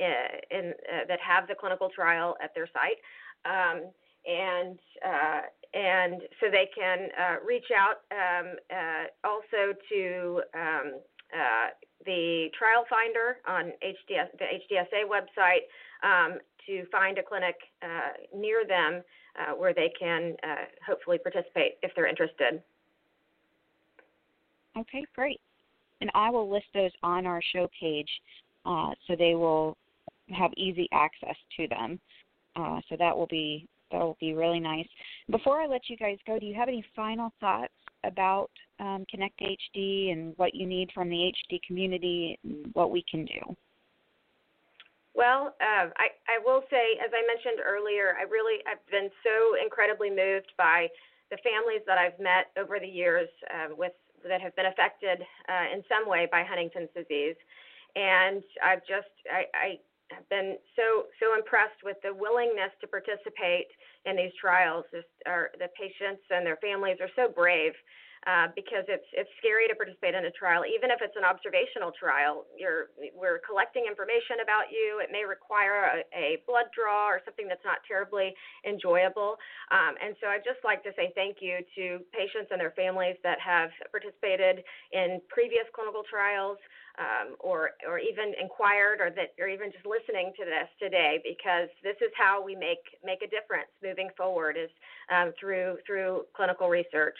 uh, 0.00 0.56
in 0.56 0.72
uh, 0.88 1.04
that 1.08 1.20
have 1.20 1.46
the 1.46 1.54
clinical 1.54 1.90
trial 1.94 2.36
at 2.42 2.54
their 2.54 2.68
site. 2.72 3.00
Um, 3.44 3.90
and 4.26 4.78
uh, 5.04 5.40
and 5.74 6.22
so 6.40 6.46
they 6.50 6.68
can 6.74 7.08
uh, 7.18 7.36
reach 7.44 7.66
out 7.76 8.00
um, 8.10 8.54
uh, 8.70 9.28
also 9.28 9.74
to 9.88 10.42
um, 10.54 11.00
uh, 11.34 11.68
the 12.06 12.48
trial 12.58 12.84
finder 12.88 13.36
on 13.46 13.72
HDS, 13.84 14.28
the 14.38 14.44
HDSA 14.44 15.04
website 15.06 15.68
um, 16.02 16.38
to 16.66 16.86
find 16.90 17.18
a 17.18 17.22
clinic 17.22 17.56
uh, 17.82 18.12
near 18.34 18.64
them 18.66 19.02
uh, 19.38 19.52
where 19.54 19.74
they 19.74 19.92
can 19.98 20.34
hopefully 20.86 21.18
participate 21.18 21.72
if 21.82 21.92
they're 21.94 22.06
interested. 22.06 22.62
Okay, 24.76 25.04
great. 25.14 25.40
And 26.00 26.10
I 26.14 26.30
will 26.30 26.50
list 26.50 26.66
those 26.72 26.92
on 27.02 27.26
our 27.26 27.42
show 27.52 27.68
page 27.78 28.10
so 28.64 29.16
they 29.18 29.34
will 29.34 29.76
have 30.30 30.50
easy 30.56 30.88
access 30.92 31.36
to 31.56 31.66
them. 31.68 31.98
so 32.56 32.96
that 32.98 33.16
will 33.16 33.26
be 33.26 33.66
that 33.90 34.00
will 34.00 34.16
be 34.20 34.34
really 34.34 34.60
nice. 34.60 34.86
Before 35.30 35.60
I 35.60 35.66
let 35.66 35.82
you 35.88 35.96
guys 35.96 36.18
go, 36.26 36.38
do 36.38 36.46
you 36.46 36.54
have 36.54 36.68
any 36.68 36.84
final 36.94 37.32
thoughts 37.40 37.72
about 38.04 38.50
um, 38.80 39.04
KINECT-HD 39.12 40.12
and 40.12 40.34
what 40.36 40.54
you 40.54 40.66
need 40.66 40.90
from 40.94 41.08
the 41.08 41.32
HD 41.50 41.58
community 41.66 42.38
and 42.44 42.70
what 42.74 42.90
we 42.90 43.04
can 43.10 43.24
do? 43.24 43.56
Well, 45.14 45.56
uh, 45.60 45.90
I, 45.98 46.14
I 46.30 46.38
will 46.44 46.62
say, 46.70 46.94
as 47.02 47.10
I 47.10 47.26
mentioned 47.26 47.58
earlier, 47.66 48.14
I 48.18 48.22
really 48.22 48.62
have 48.66 48.78
been 48.90 49.10
so 49.24 49.60
incredibly 49.60 50.10
moved 50.10 50.52
by 50.56 50.86
the 51.30 51.38
families 51.42 51.82
that 51.86 51.98
I've 51.98 52.18
met 52.20 52.54
over 52.56 52.78
the 52.78 52.86
years 52.86 53.28
uh, 53.50 53.74
with 53.76 53.92
that 54.28 54.40
have 54.40 54.54
been 54.56 54.66
affected 54.66 55.22
uh, 55.48 55.74
in 55.74 55.82
some 55.88 56.08
way 56.08 56.28
by 56.30 56.42
Huntington's 56.42 56.90
disease, 56.94 57.36
and 57.96 58.42
I've 58.62 58.80
just 58.86 59.10
I, 59.26 59.46
I 59.54 59.68
have 60.10 60.28
been 60.28 60.56
so 60.76 61.06
so 61.20 61.36
impressed 61.36 61.84
with 61.84 61.96
the 62.02 62.12
willingness 62.12 62.72
to 62.80 62.86
participate 62.86 63.68
in 64.06 64.16
these 64.16 64.32
trials. 64.40 64.84
Just 64.92 65.08
are, 65.26 65.50
the 65.58 65.68
patients 65.76 66.22
and 66.30 66.46
their 66.46 66.58
families 66.62 66.96
are 67.00 67.10
so 67.16 67.32
brave 67.32 67.72
uh, 68.26 68.48
because 68.56 68.84
it's 68.88 69.06
it's 69.14 69.30
scary 69.38 69.68
to 69.68 69.74
participate 69.74 70.14
in 70.14 70.26
a 70.26 70.34
trial, 70.34 70.66
even 70.66 70.90
if 70.90 70.98
it's 70.98 71.14
an 71.14 71.24
observational 71.24 71.92
trial. 71.94 72.44
You're 72.56 72.90
we're 73.14 73.38
collecting 73.44 73.86
information 73.86 74.42
about 74.42 74.72
you. 74.74 74.98
It 74.98 75.14
may 75.14 75.22
require 75.22 76.02
a, 76.02 76.02
a 76.10 76.42
blood 76.46 76.72
draw 76.74 77.06
or 77.06 77.20
something 77.24 77.46
that's 77.46 77.64
not 77.64 77.84
terribly 77.86 78.34
enjoyable. 78.66 79.38
Um, 79.70 79.94
and 80.02 80.18
so 80.18 80.28
I'd 80.28 80.46
just 80.46 80.60
like 80.64 80.82
to 80.82 80.92
say 80.96 81.12
thank 81.14 81.38
you 81.40 81.62
to 81.78 82.02
patients 82.10 82.50
and 82.50 82.58
their 82.58 82.74
families 82.74 83.16
that 83.22 83.38
have 83.38 83.70
participated 83.92 84.64
in 84.92 85.20
previous 85.30 85.66
clinical 85.74 86.02
trials 86.08 86.58
um, 86.98 87.36
or 87.40 87.70
or 87.86 87.98
even 87.98 88.34
inquired 88.40 89.00
or 89.00 89.10
that 89.10 89.32
or 89.38 89.48
even 89.48 89.70
just 89.70 89.86
listening 89.86 90.32
to 90.36 90.44
this 90.44 90.68
today 90.82 91.22
because 91.22 91.70
this 91.82 91.96
is 92.02 92.10
how 92.18 92.42
we 92.42 92.54
make 92.54 92.82
make 93.04 93.22
a 93.22 93.30
difference 93.30 93.70
moving 93.82 94.10
forward 94.16 94.56
is 94.58 94.70
um, 95.14 95.32
through 95.38 95.78
through 95.86 96.26
clinical 96.34 96.68
research 96.68 97.16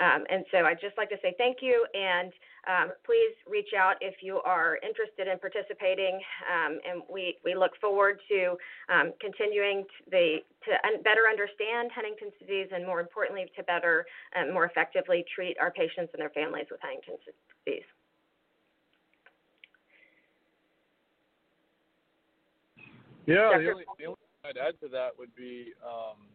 um, 0.00 0.24
and 0.28 0.41
so 0.50 0.64
I'd 0.64 0.80
just 0.80 0.96
like 0.96 1.08
to 1.10 1.16
say 1.22 1.34
thank 1.38 1.58
you 1.60 1.86
and 1.94 2.32
um, 2.66 2.92
please 3.04 3.34
reach 3.48 3.74
out 3.76 3.96
if 4.00 4.22
you 4.22 4.40
are 4.44 4.78
interested 4.82 5.26
in 5.26 5.38
participating 5.38 6.20
um, 6.46 6.78
and 6.88 7.02
we 7.10 7.38
we 7.44 7.54
look 7.54 7.72
forward 7.80 8.20
to 8.28 8.56
um, 8.92 9.12
continuing 9.20 9.84
to 9.84 10.10
the 10.10 10.36
to 10.66 10.70
un- 10.86 11.02
better 11.02 11.26
understand 11.30 11.90
Huntington's 11.94 12.34
disease 12.38 12.68
and 12.72 12.86
more 12.86 13.00
importantly 13.00 13.46
to 13.56 13.62
better 13.64 14.06
and 14.34 14.52
more 14.52 14.64
effectively 14.64 15.24
treat 15.34 15.56
our 15.60 15.70
patients 15.70 16.10
and 16.14 16.20
their 16.20 16.30
families 16.30 16.66
with 16.70 16.80
Huntington's 16.80 17.20
disease. 17.64 17.86
Yeah, 23.26 23.58
the 23.58 23.70
only, 23.70 23.84
the 23.98 24.06
only 24.06 24.18
thing 24.18 24.44
I'd 24.44 24.58
add 24.58 24.80
to 24.80 24.88
that 24.88 25.10
would 25.16 25.34
be, 25.36 25.72
um, 25.86 26.26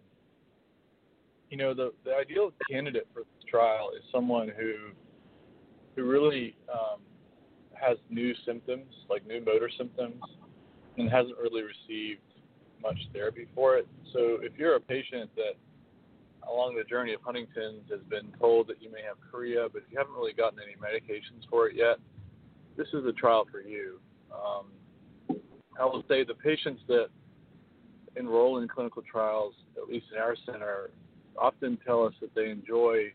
you 1.50 1.58
know, 1.58 1.74
the 1.74 1.94
the 2.04 2.14
ideal 2.14 2.52
candidate 2.70 3.08
for 3.14 3.20
this 3.20 3.50
trial 3.50 3.92
is 3.98 4.04
someone 4.12 4.52
who 4.58 4.92
who 5.96 6.04
really 6.04 6.56
um, 6.72 7.00
has 7.74 7.98
new 8.10 8.34
symptoms, 8.46 8.94
like 9.10 9.26
new 9.26 9.44
motor 9.44 9.70
symptoms, 9.78 10.22
and 10.98 11.10
hasn't 11.10 11.38
really 11.38 11.64
received 11.64 12.22
much 12.82 12.98
therapy 13.14 13.48
for 13.56 13.78
it. 13.78 13.88
So 14.14 14.38
if 14.42 14.54
you're 14.58 14.76
a 14.76 14.80
patient 14.80 15.30
that 15.36 15.54
along 16.50 16.76
the 16.76 16.84
journey 16.84 17.14
of 17.14 17.22
Huntington's 17.22 17.90
has 17.90 18.02
been 18.10 18.32
told 18.40 18.68
that 18.68 18.82
you 18.82 18.92
may 18.92 19.02
have 19.02 19.18
chorea, 19.32 19.68
but 19.72 19.84
you 19.90 19.98
haven't 19.98 20.14
really 20.14 20.34
gotten 20.34 20.60
any 20.60 20.76
medications 20.76 21.48
for 21.50 21.68
it 21.68 21.76
yet, 21.76 21.98
this 22.78 22.88
is 22.94 23.06
a 23.06 23.12
trial 23.12 23.48
for 23.52 23.62
you. 23.62 24.00
Um, 24.32 25.38
I 25.80 25.86
will 25.86 26.04
say 26.08 26.24
the 26.24 26.34
patients 26.36 26.82
that 26.88 27.08
enroll 28.16 28.60
in 28.60 28.68
clinical 28.68 29.04
trials, 29.10 29.54
at 29.82 29.88
least 29.90 30.08
in 30.14 30.20
our 30.20 30.36
center, 30.46 30.92
often 31.38 31.78
tell 31.86 32.06
us 32.06 32.14
that 32.22 32.34
they 32.36 32.50
enjoy 32.50 33.12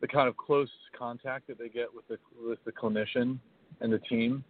the 0.00 0.08
kind 0.08 0.28
of 0.28 0.36
close 0.36 0.70
contact 0.96 1.46
that 1.48 1.58
they 1.58 1.68
get 1.68 1.88
with 1.92 2.06
the 2.08 2.18
with 2.40 2.58
the 2.64 2.72
clinician 2.72 3.38
and 3.80 3.92
the 3.92 3.98
team. 3.98 4.44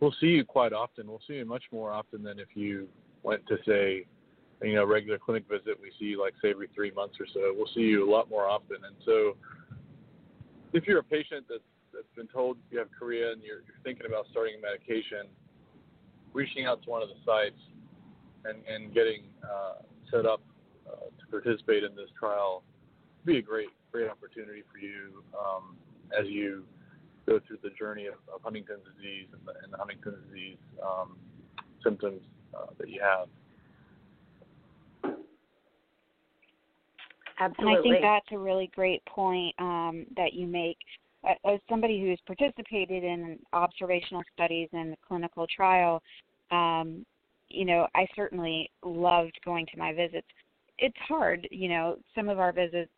We'll 0.00 0.14
see 0.20 0.28
you 0.28 0.44
quite 0.44 0.72
often. 0.72 1.08
We'll 1.08 1.20
see 1.26 1.34
you 1.34 1.44
much 1.44 1.64
more 1.72 1.92
often 1.92 2.22
than 2.22 2.38
if 2.38 2.48
you 2.54 2.88
went 3.22 3.44
to 3.48 3.56
say, 3.66 4.06
you 4.62 4.74
know, 4.74 4.84
regular 4.84 5.18
clinic 5.18 5.44
visit. 5.48 5.78
We 5.80 5.90
see 5.98 6.06
you 6.06 6.20
like 6.20 6.34
say 6.42 6.50
every 6.50 6.68
three 6.74 6.92
months 6.92 7.16
or 7.18 7.26
so. 7.32 7.52
We'll 7.56 7.70
see 7.74 7.80
you 7.80 8.08
a 8.08 8.10
lot 8.10 8.30
more 8.30 8.46
often. 8.46 8.76
And 8.86 8.96
so, 9.04 9.36
if 10.72 10.86
you're 10.86 11.00
a 11.00 11.04
patient 11.04 11.46
that's 11.48 11.62
that's 11.92 12.06
been 12.16 12.28
told 12.28 12.58
you 12.70 12.78
have 12.78 12.88
chorea 12.96 13.32
and 13.32 13.42
you're, 13.42 13.62
you're 13.66 13.82
thinking 13.82 14.06
about 14.06 14.26
starting 14.30 14.54
a 14.58 14.62
medication, 14.62 15.26
reaching 16.32 16.66
out 16.66 16.82
to 16.84 16.90
one 16.90 17.02
of 17.02 17.08
the 17.08 17.16
sites 17.24 17.58
and, 18.44 18.58
and 18.72 18.94
getting 18.94 19.22
uh, 19.42 19.82
set 20.12 20.26
up 20.26 20.40
to 21.18 21.26
participate 21.30 21.84
in 21.84 21.94
this 21.94 22.08
trial 22.18 22.62
would 23.24 23.32
be 23.32 23.38
a 23.38 23.42
great 23.42 23.68
great 23.92 24.08
opportunity 24.08 24.62
for 24.70 24.78
you 24.78 25.22
um, 25.38 25.76
as 26.18 26.26
you 26.28 26.64
go 27.26 27.40
through 27.46 27.58
the 27.62 27.70
journey 27.70 28.06
of, 28.06 28.14
of 28.32 28.42
Huntington's 28.42 28.84
disease 28.96 29.26
and 29.32 29.40
the, 29.46 29.52
and 29.64 29.72
the 29.72 29.78
Huntington's 29.78 30.16
disease 30.28 30.58
um, 30.82 31.16
symptoms 31.82 32.20
uh, 32.54 32.66
that 32.78 32.88
you 32.88 33.00
have. 33.00 33.28
Absolutely. 37.40 37.74
And 37.74 37.78
I 37.78 37.82
think 37.82 38.02
that's 38.02 38.26
a 38.32 38.38
really 38.38 38.70
great 38.74 39.04
point 39.06 39.54
um, 39.58 40.06
that 40.16 40.34
you 40.34 40.46
make 40.46 40.76
as 41.44 41.60
somebody 41.68 42.00
who's 42.00 42.20
participated 42.26 43.04
in 43.04 43.38
observational 43.52 44.22
studies 44.34 44.68
and 44.72 44.92
the 44.92 44.96
clinical 45.06 45.46
trial, 45.54 46.02
um, 46.50 47.04
you 47.48 47.64
know, 47.64 47.86
I 47.94 48.06
certainly 48.14 48.70
loved 48.84 49.38
going 49.44 49.66
to 49.66 49.78
my 49.78 49.92
visits. 49.92 50.26
It's 50.78 50.96
hard, 51.06 51.48
you 51.50 51.68
know, 51.68 51.96
some 52.14 52.28
of 52.28 52.38
our 52.38 52.52
visits 52.52 52.90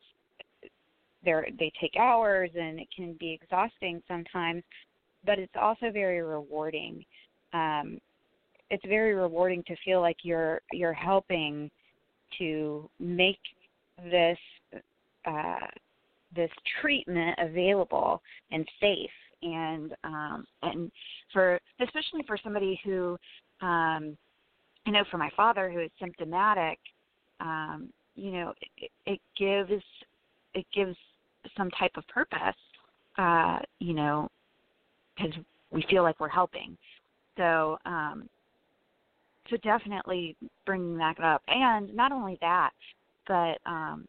they 1.24 1.32
they 1.58 1.72
take 1.80 1.96
hours 1.98 2.50
and 2.58 2.80
it 2.80 2.88
can 2.94 3.14
be 3.18 3.32
exhausting 3.32 4.02
sometimes, 4.08 4.62
but 5.24 5.38
it's 5.38 5.52
also 5.60 5.90
very 5.90 6.22
rewarding. 6.22 7.04
Um, 7.52 7.98
it's 8.70 8.84
very 8.86 9.14
rewarding 9.14 9.62
to 9.64 9.76
feel 9.84 10.00
like 10.00 10.18
you're 10.22 10.60
you're 10.72 10.92
helping 10.92 11.70
to 12.38 12.88
make 12.98 13.40
this 14.04 14.38
uh, 15.26 15.66
this 16.34 16.50
treatment 16.80 17.36
available 17.38 18.22
and 18.50 18.66
safe 18.80 19.10
and 19.42 19.94
um 20.04 20.44
and 20.62 20.90
for 21.32 21.58
especially 21.80 22.22
for 22.26 22.36
somebody 22.42 22.78
who 22.84 23.16
um 23.62 24.16
you 24.86 24.92
know 24.92 25.02
for 25.10 25.16
my 25.18 25.30
father 25.36 25.70
who 25.70 25.80
is 25.80 25.90
symptomatic 25.98 26.78
um 27.40 27.88
you 28.16 28.30
know 28.32 28.52
it, 28.78 28.90
it 29.06 29.20
gives 29.38 29.82
it 30.54 30.66
gives 30.74 30.96
some 31.56 31.70
type 31.72 31.92
of 31.96 32.06
purpose 32.08 32.56
uh 33.18 33.58
you 33.78 33.94
know 33.94 34.28
because 35.16 35.34
we 35.70 35.84
feel 35.88 36.02
like 36.02 36.18
we're 36.20 36.28
helping. 36.28 36.76
So, 37.36 37.78
um, 37.84 38.28
so 39.48 39.56
definitely 39.58 40.36
bringing 40.66 40.96
that 40.98 41.18
up, 41.22 41.42
and 41.48 41.94
not 41.94 42.12
only 42.12 42.38
that, 42.40 42.70
but 43.26 43.58
um, 43.66 44.06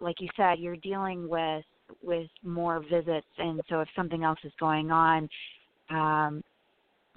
like 0.00 0.20
you 0.20 0.28
said, 0.36 0.58
you're 0.58 0.76
dealing 0.76 1.28
with 1.28 1.64
with 2.02 2.28
more 2.42 2.80
visits, 2.80 3.26
and 3.38 3.60
so 3.68 3.80
if 3.80 3.88
something 3.94 4.24
else 4.24 4.38
is 4.44 4.52
going 4.58 4.90
on, 4.90 5.28
um, 5.90 6.42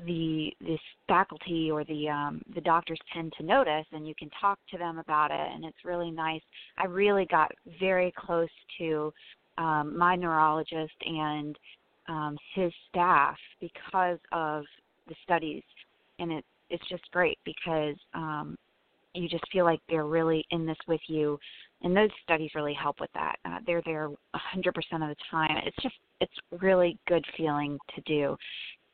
the 0.05 0.51
this 0.59 0.79
faculty 1.07 1.69
or 1.71 1.83
the 1.85 2.09
um, 2.09 2.41
the 2.53 2.61
doctors 2.61 2.99
tend 3.13 3.33
to 3.37 3.43
notice, 3.43 3.85
and 3.91 4.07
you 4.07 4.13
can 4.15 4.29
talk 4.41 4.59
to 4.71 4.77
them 4.77 4.97
about 4.97 5.31
it, 5.31 5.53
and 5.53 5.63
it's 5.63 5.85
really 5.85 6.11
nice. 6.11 6.41
I 6.77 6.85
really 6.85 7.25
got 7.25 7.51
very 7.79 8.13
close 8.17 8.49
to 8.79 9.13
um, 9.57 9.97
my 9.97 10.15
neurologist 10.15 10.93
and 11.05 11.57
um, 12.07 12.37
his 12.53 12.71
staff 12.89 13.37
because 13.59 14.19
of 14.31 14.65
the 15.07 15.15
studies, 15.23 15.63
and 16.19 16.31
it 16.31 16.45
it's 16.69 16.87
just 16.89 17.09
great 17.11 17.37
because 17.45 17.95
um, 18.13 18.57
you 19.13 19.29
just 19.29 19.45
feel 19.51 19.65
like 19.65 19.79
they're 19.87 20.05
really 20.05 20.45
in 20.51 20.65
this 20.65 20.77
with 20.87 21.01
you, 21.07 21.39
and 21.83 21.95
those 21.95 22.09
studies 22.23 22.51
really 22.55 22.73
help 22.73 22.99
with 22.99 23.11
that. 23.13 23.35
Uh, 23.45 23.59
they're 23.65 23.83
there 23.85 24.09
100% 24.09 24.67
of 24.67 24.73
the 24.83 25.15
time. 25.31 25.57
It's 25.65 25.77
just 25.81 25.95
it's 26.21 26.61
really 26.61 26.97
good 27.07 27.25
feeling 27.37 27.77
to 27.95 28.01
do. 28.01 28.37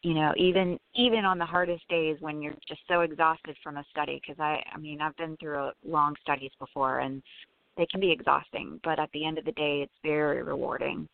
You 0.03 0.15
know, 0.15 0.33
even 0.35 0.79
even 0.95 1.25
on 1.25 1.37
the 1.37 1.45
hardest 1.45 1.87
days 1.87 2.17
when 2.21 2.41
you're 2.41 2.55
just 2.67 2.81
so 2.87 3.01
exhausted 3.01 3.55
from 3.63 3.77
a 3.77 3.83
study, 3.91 4.19
because 4.19 4.39
I 4.39 4.63
I 4.73 4.77
mean 4.77 4.99
I've 4.99 5.15
been 5.17 5.37
through 5.37 5.69
long 5.85 6.15
studies 6.23 6.51
before 6.59 6.99
and 6.99 7.21
they 7.77 7.85
can 7.85 7.99
be 7.99 8.11
exhausting, 8.11 8.79
but 8.83 8.99
at 8.99 9.09
the 9.13 9.25
end 9.25 9.37
of 9.37 9.45
the 9.45 9.51
day, 9.53 9.81
it's 9.81 9.93
very 10.03 10.43
rewarding. 10.43 11.07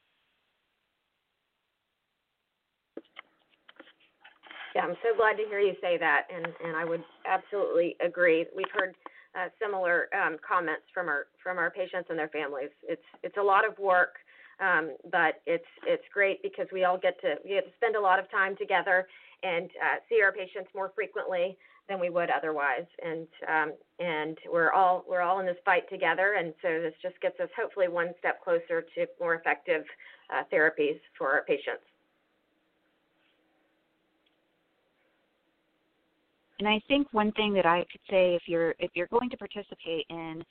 Yeah, 4.76 4.84
I'm 4.84 4.96
so 5.02 5.18
glad 5.18 5.38
to 5.38 5.44
hear 5.50 5.60
you 5.60 5.74
say 5.82 5.98
that, 5.98 6.28
and 6.34 6.46
and 6.64 6.76
I 6.76 6.86
would 6.86 7.04
absolutely 7.26 7.96
agree. 8.00 8.46
We've 8.56 8.72
heard 8.74 8.96
uh, 9.38 9.50
similar 9.62 10.08
um, 10.16 10.38
comments 10.48 10.84
from 10.94 11.08
our 11.08 11.26
from 11.44 11.58
our 11.58 11.72
patients 11.72 12.08
and 12.10 12.18
their 12.18 12.30
families. 12.30 12.70
It's 12.84 13.02
it's 13.24 13.38
a 13.38 13.44
lot 13.44 13.68
of 13.68 13.78
work, 13.80 14.16
um, 14.60 14.96
but 15.12 15.42
it's 15.46 15.66
it's 15.86 16.04
great 16.14 16.42
because 16.42 16.68
we 16.72 16.84
all 16.84 16.98
get 16.98 17.20
to 17.22 17.36
we 17.44 17.52
get 17.52 17.66
to 17.66 17.72
spend 17.78 17.96
a 17.96 18.02
lot 18.02 18.20
of 18.20 18.30
time 18.32 18.56
together 18.58 19.08
and 19.44 19.70
uh, 19.82 19.98
see 20.10 20.22
our 20.22 20.32
patients 20.32 20.70
more 20.74 20.92
frequently 20.96 21.58
than 21.88 22.00
we 22.00 22.10
would 22.10 22.30
otherwise. 22.30 22.86
And 23.04 23.28
um, 23.48 23.74
and 24.00 24.38
we're 24.52 24.72
all 24.72 25.06
we're 25.08 25.22
all 25.22 25.40
in 25.40 25.46
this 25.46 25.58
fight 25.64 25.90
together, 25.90 26.36
and 26.40 26.54
so 26.62 26.82
this 26.82 26.94
just 27.02 27.20
gets 27.22 27.40
us 27.40 27.50
hopefully 27.60 27.88
one 27.88 28.14
step 28.20 28.44
closer 28.44 28.82
to 28.96 29.06
more 29.20 29.36
effective 29.36 29.84
uh, 30.34 30.44
therapies 30.52 31.00
for 31.18 31.32
our 31.32 31.44
patients. 31.44 31.84
And 36.60 36.68
I 36.68 36.82
think 36.88 37.08
one 37.12 37.32
thing 37.34 37.54
that 37.54 37.68
I 37.68 37.86
could 37.92 38.02
say 38.10 38.34
if 38.36 38.44
you're 38.48 38.74
if 38.80 38.92
you're 38.96 39.08
going 39.08 39.30
to 39.30 39.38
participate 39.38 40.06
in 40.10 40.44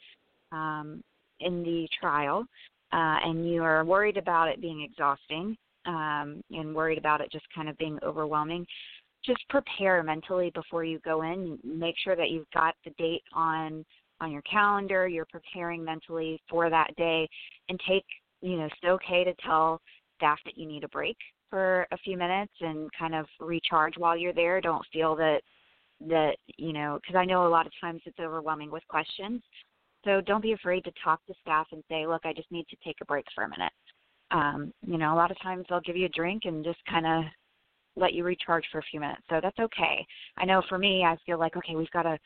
um, 0.52 1.02
in 1.40 1.62
the 1.62 1.88
trial 2.00 2.46
uh, 2.92 3.18
and 3.24 3.48
you 3.48 3.62
are 3.62 3.84
worried 3.84 4.16
about 4.16 4.48
it 4.48 4.60
being 4.60 4.82
exhausting 4.82 5.56
um, 5.86 6.42
and 6.50 6.74
worried 6.74 6.98
about 6.98 7.20
it 7.20 7.30
just 7.32 7.46
kind 7.54 7.68
of 7.68 7.76
being 7.78 7.98
overwhelming, 8.02 8.66
just 9.24 9.40
prepare 9.48 10.02
mentally 10.02 10.50
before 10.54 10.84
you 10.84 10.98
go 11.04 11.22
in. 11.22 11.58
Make 11.64 11.96
sure 12.02 12.16
that 12.16 12.30
you've 12.30 12.50
got 12.52 12.74
the 12.84 12.90
date 12.98 13.22
on 13.32 13.84
on 14.20 14.30
your 14.30 14.42
calendar. 14.42 15.06
You're 15.06 15.26
preparing 15.26 15.84
mentally 15.84 16.40
for 16.48 16.70
that 16.70 16.94
day, 16.96 17.28
and 17.68 17.80
take 17.88 18.04
you 18.40 18.56
know 18.56 18.66
it's 18.66 18.74
okay 18.84 19.24
to 19.24 19.34
tell 19.44 19.80
staff 20.16 20.38
that 20.44 20.56
you 20.56 20.66
need 20.66 20.84
a 20.84 20.88
break 20.88 21.16
for 21.50 21.86
a 21.92 21.98
few 21.98 22.16
minutes 22.16 22.52
and 22.60 22.90
kind 22.98 23.14
of 23.14 23.26
recharge 23.40 23.94
while 23.96 24.16
you're 24.16 24.32
there. 24.32 24.60
Don't 24.60 24.84
feel 24.92 25.16
that 25.16 25.40
that 26.08 26.36
you 26.58 26.72
know 26.72 26.98
because 27.00 27.16
i 27.16 27.24
know 27.24 27.46
a 27.46 27.48
lot 27.48 27.66
of 27.66 27.72
times 27.80 28.02
it's 28.04 28.18
overwhelming 28.20 28.70
with 28.70 28.86
questions 28.88 29.42
so 30.06 30.22
don't 30.22 30.40
be 30.40 30.52
afraid 30.52 30.84
to 30.84 30.92
talk 31.04 31.20
to 31.26 31.34
staff 31.42 31.66
and 31.72 31.82
say 31.90 32.06
look 32.06 32.22
i 32.24 32.32
just 32.32 32.50
need 32.50 32.66
to 32.68 32.76
take 32.82 32.96
a 33.02 33.04
break 33.04 33.26
for 33.34 33.44
a 33.44 33.48
minute. 33.50 33.72
Um 34.30 34.72
you 34.86 34.96
know 34.96 35.12
a 35.12 35.16
lot 35.16 35.30
of 35.30 35.40
times 35.42 35.66
they'll 35.68 35.80
give 35.80 35.96
you 35.96 36.06
a 36.06 36.16
drink 36.20 36.42
and 36.46 36.64
just 36.64 36.78
kind 36.88 37.06
of 37.06 37.24
let 37.96 38.14
you 38.14 38.24
recharge 38.24 38.64
for 38.70 38.78
a 38.78 38.88
few 38.90 39.00
minutes. 39.00 39.22
So 39.28 39.40
that's 39.42 39.58
okay. 39.58 40.06
I 40.38 40.44
know 40.44 40.62
for 40.68 40.78
me 40.78 41.04
i 41.04 41.16
feel 41.26 41.38
like 41.38 41.56
okay 41.56 41.74
we've 41.74 41.90
got 41.90 42.04
to 42.04 42.16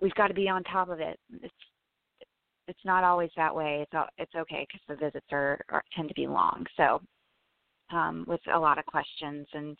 we've 0.00 0.14
got 0.14 0.28
to 0.28 0.34
be 0.34 0.48
on 0.48 0.62
top 0.64 0.88
of 0.90 1.00
it. 1.00 1.18
It's 1.42 1.54
it's 2.68 2.84
not 2.84 3.02
always 3.02 3.30
that 3.36 3.54
way. 3.54 3.84
It's 3.90 4.08
it's 4.18 4.34
okay 4.36 4.66
because 4.68 4.84
the 4.88 5.04
visits 5.04 5.26
are, 5.32 5.60
are 5.70 5.82
tend 5.96 6.08
to 6.08 6.14
be 6.14 6.26
long. 6.26 6.66
So 6.76 7.00
um 7.92 8.24
with 8.28 8.40
a 8.54 8.58
lot 8.58 8.78
of 8.78 8.86
questions 8.86 9.46
and 9.54 9.76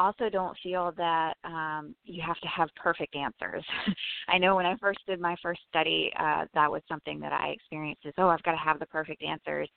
also 0.00 0.30
don't 0.30 0.56
feel 0.62 0.92
that 0.96 1.34
um, 1.44 1.94
you 2.04 2.22
have 2.26 2.38
to 2.40 2.48
have 2.48 2.68
perfect 2.74 3.14
answers. 3.14 3.64
I 4.28 4.38
know 4.38 4.56
when 4.56 4.66
I 4.66 4.74
first 4.80 5.00
did 5.06 5.20
my 5.20 5.36
first 5.42 5.60
study, 5.68 6.10
uh, 6.18 6.46
that 6.54 6.70
was 6.70 6.82
something 6.88 7.20
that 7.20 7.32
I 7.32 7.48
experienced 7.48 8.06
is, 8.06 8.14
oh, 8.18 8.28
I've 8.28 8.42
got 8.42 8.52
to 8.52 8.56
have 8.56 8.78
the 8.78 8.86
perfect 8.86 9.22
answers. 9.22 9.68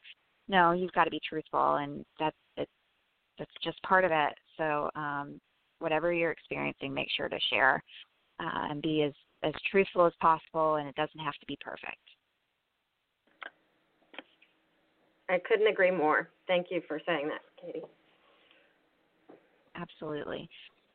No, 0.47 0.71
you've 0.71 0.91
got 0.93 1.05
to 1.05 1.11
be 1.11 1.21
truthful, 1.27 1.75
and 1.75 2.03
that's 2.19 2.35
that's 3.37 3.51
just 3.63 3.81
part 3.83 4.05
of 4.05 4.11
it. 4.11 4.33
So 4.57 4.89
um, 4.95 5.39
whatever 5.79 6.13
you're 6.13 6.31
experiencing, 6.31 6.93
make 6.93 7.07
sure 7.15 7.29
to 7.29 7.39
share 7.49 7.83
uh, 8.39 8.67
and 8.69 8.81
be 8.81 9.03
as 9.03 9.13
as 9.43 9.53
truthful 9.69 10.05
as 10.05 10.13
possible, 10.21 10.75
and 10.75 10.87
it 10.87 10.95
doesn't 10.95 11.19
have 11.19 11.33
to 11.33 11.45
be 11.47 11.57
perfect. 11.59 11.97
I 15.29 15.39
couldn't 15.47 15.67
agree 15.67 15.91
more. 15.91 16.29
Thank 16.47 16.67
you 16.69 16.81
for 16.87 17.01
saying 17.05 17.29
that, 17.29 17.41
Katie. 17.61 17.85
Absolutely. 19.75 20.49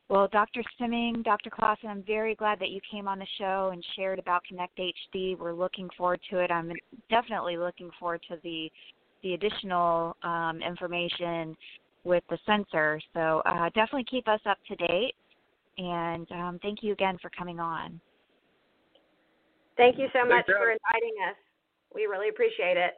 Well, 0.09 0.27
Dr. 0.31 0.63
Stimming, 0.73 1.23
Dr. 1.23 1.51
Claassen, 1.51 1.85
I'm 1.87 2.03
very 2.03 2.33
glad 2.33 2.59
that 2.59 2.69
you 2.69 2.79
came 2.91 3.07
on 3.07 3.19
the 3.19 3.27
show 3.37 3.69
and 3.71 3.85
shared 3.95 4.17
about 4.17 4.41
KINECT-HD. 4.51 5.37
We're 5.37 5.53
looking 5.53 5.87
forward 5.95 6.19
to 6.31 6.39
it. 6.39 6.49
I'm 6.49 6.71
definitely 7.11 7.57
looking 7.57 7.91
forward 7.99 8.21
to 8.29 8.37
the 8.43 8.71
the 9.21 9.33
additional 9.33 10.15
um, 10.23 10.61
information 10.65 11.55
with 12.05 12.23
the 12.29 12.37
sensor. 12.45 13.01
So 13.13 13.41
uh, 13.45 13.65
definitely 13.75 14.05
keep 14.09 14.27
us 14.29 14.39
up 14.45 14.57
to 14.69 14.75
date. 14.77 15.13
And 15.77 16.25
um, 16.31 16.59
thank 16.61 16.83
you 16.83 16.93
again 16.93 17.17
for 17.21 17.29
coming 17.37 17.59
on. 17.59 17.99
Thank 19.75 19.97
you 19.97 20.07
so 20.13 20.27
much 20.27 20.45
for 20.45 20.71
inviting 20.71 21.15
us. 21.29 21.35
We 21.93 22.05
really 22.05 22.29
appreciate 22.29 22.77
it. 22.77 22.93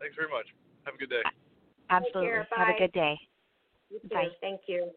Thanks 0.00 0.16
very 0.16 0.28
much. 0.28 0.46
Have 0.84 0.94
a 0.94 0.98
good 0.98 1.10
day. 1.10 1.22
Absolutely. 1.90 2.30
Have 2.56 2.68
a 2.68 2.78
good 2.78 2.92
day. 2.92 3.18
Bye. 3.90 4.30
Thank 4.40 4.62
you. 4.68 4.92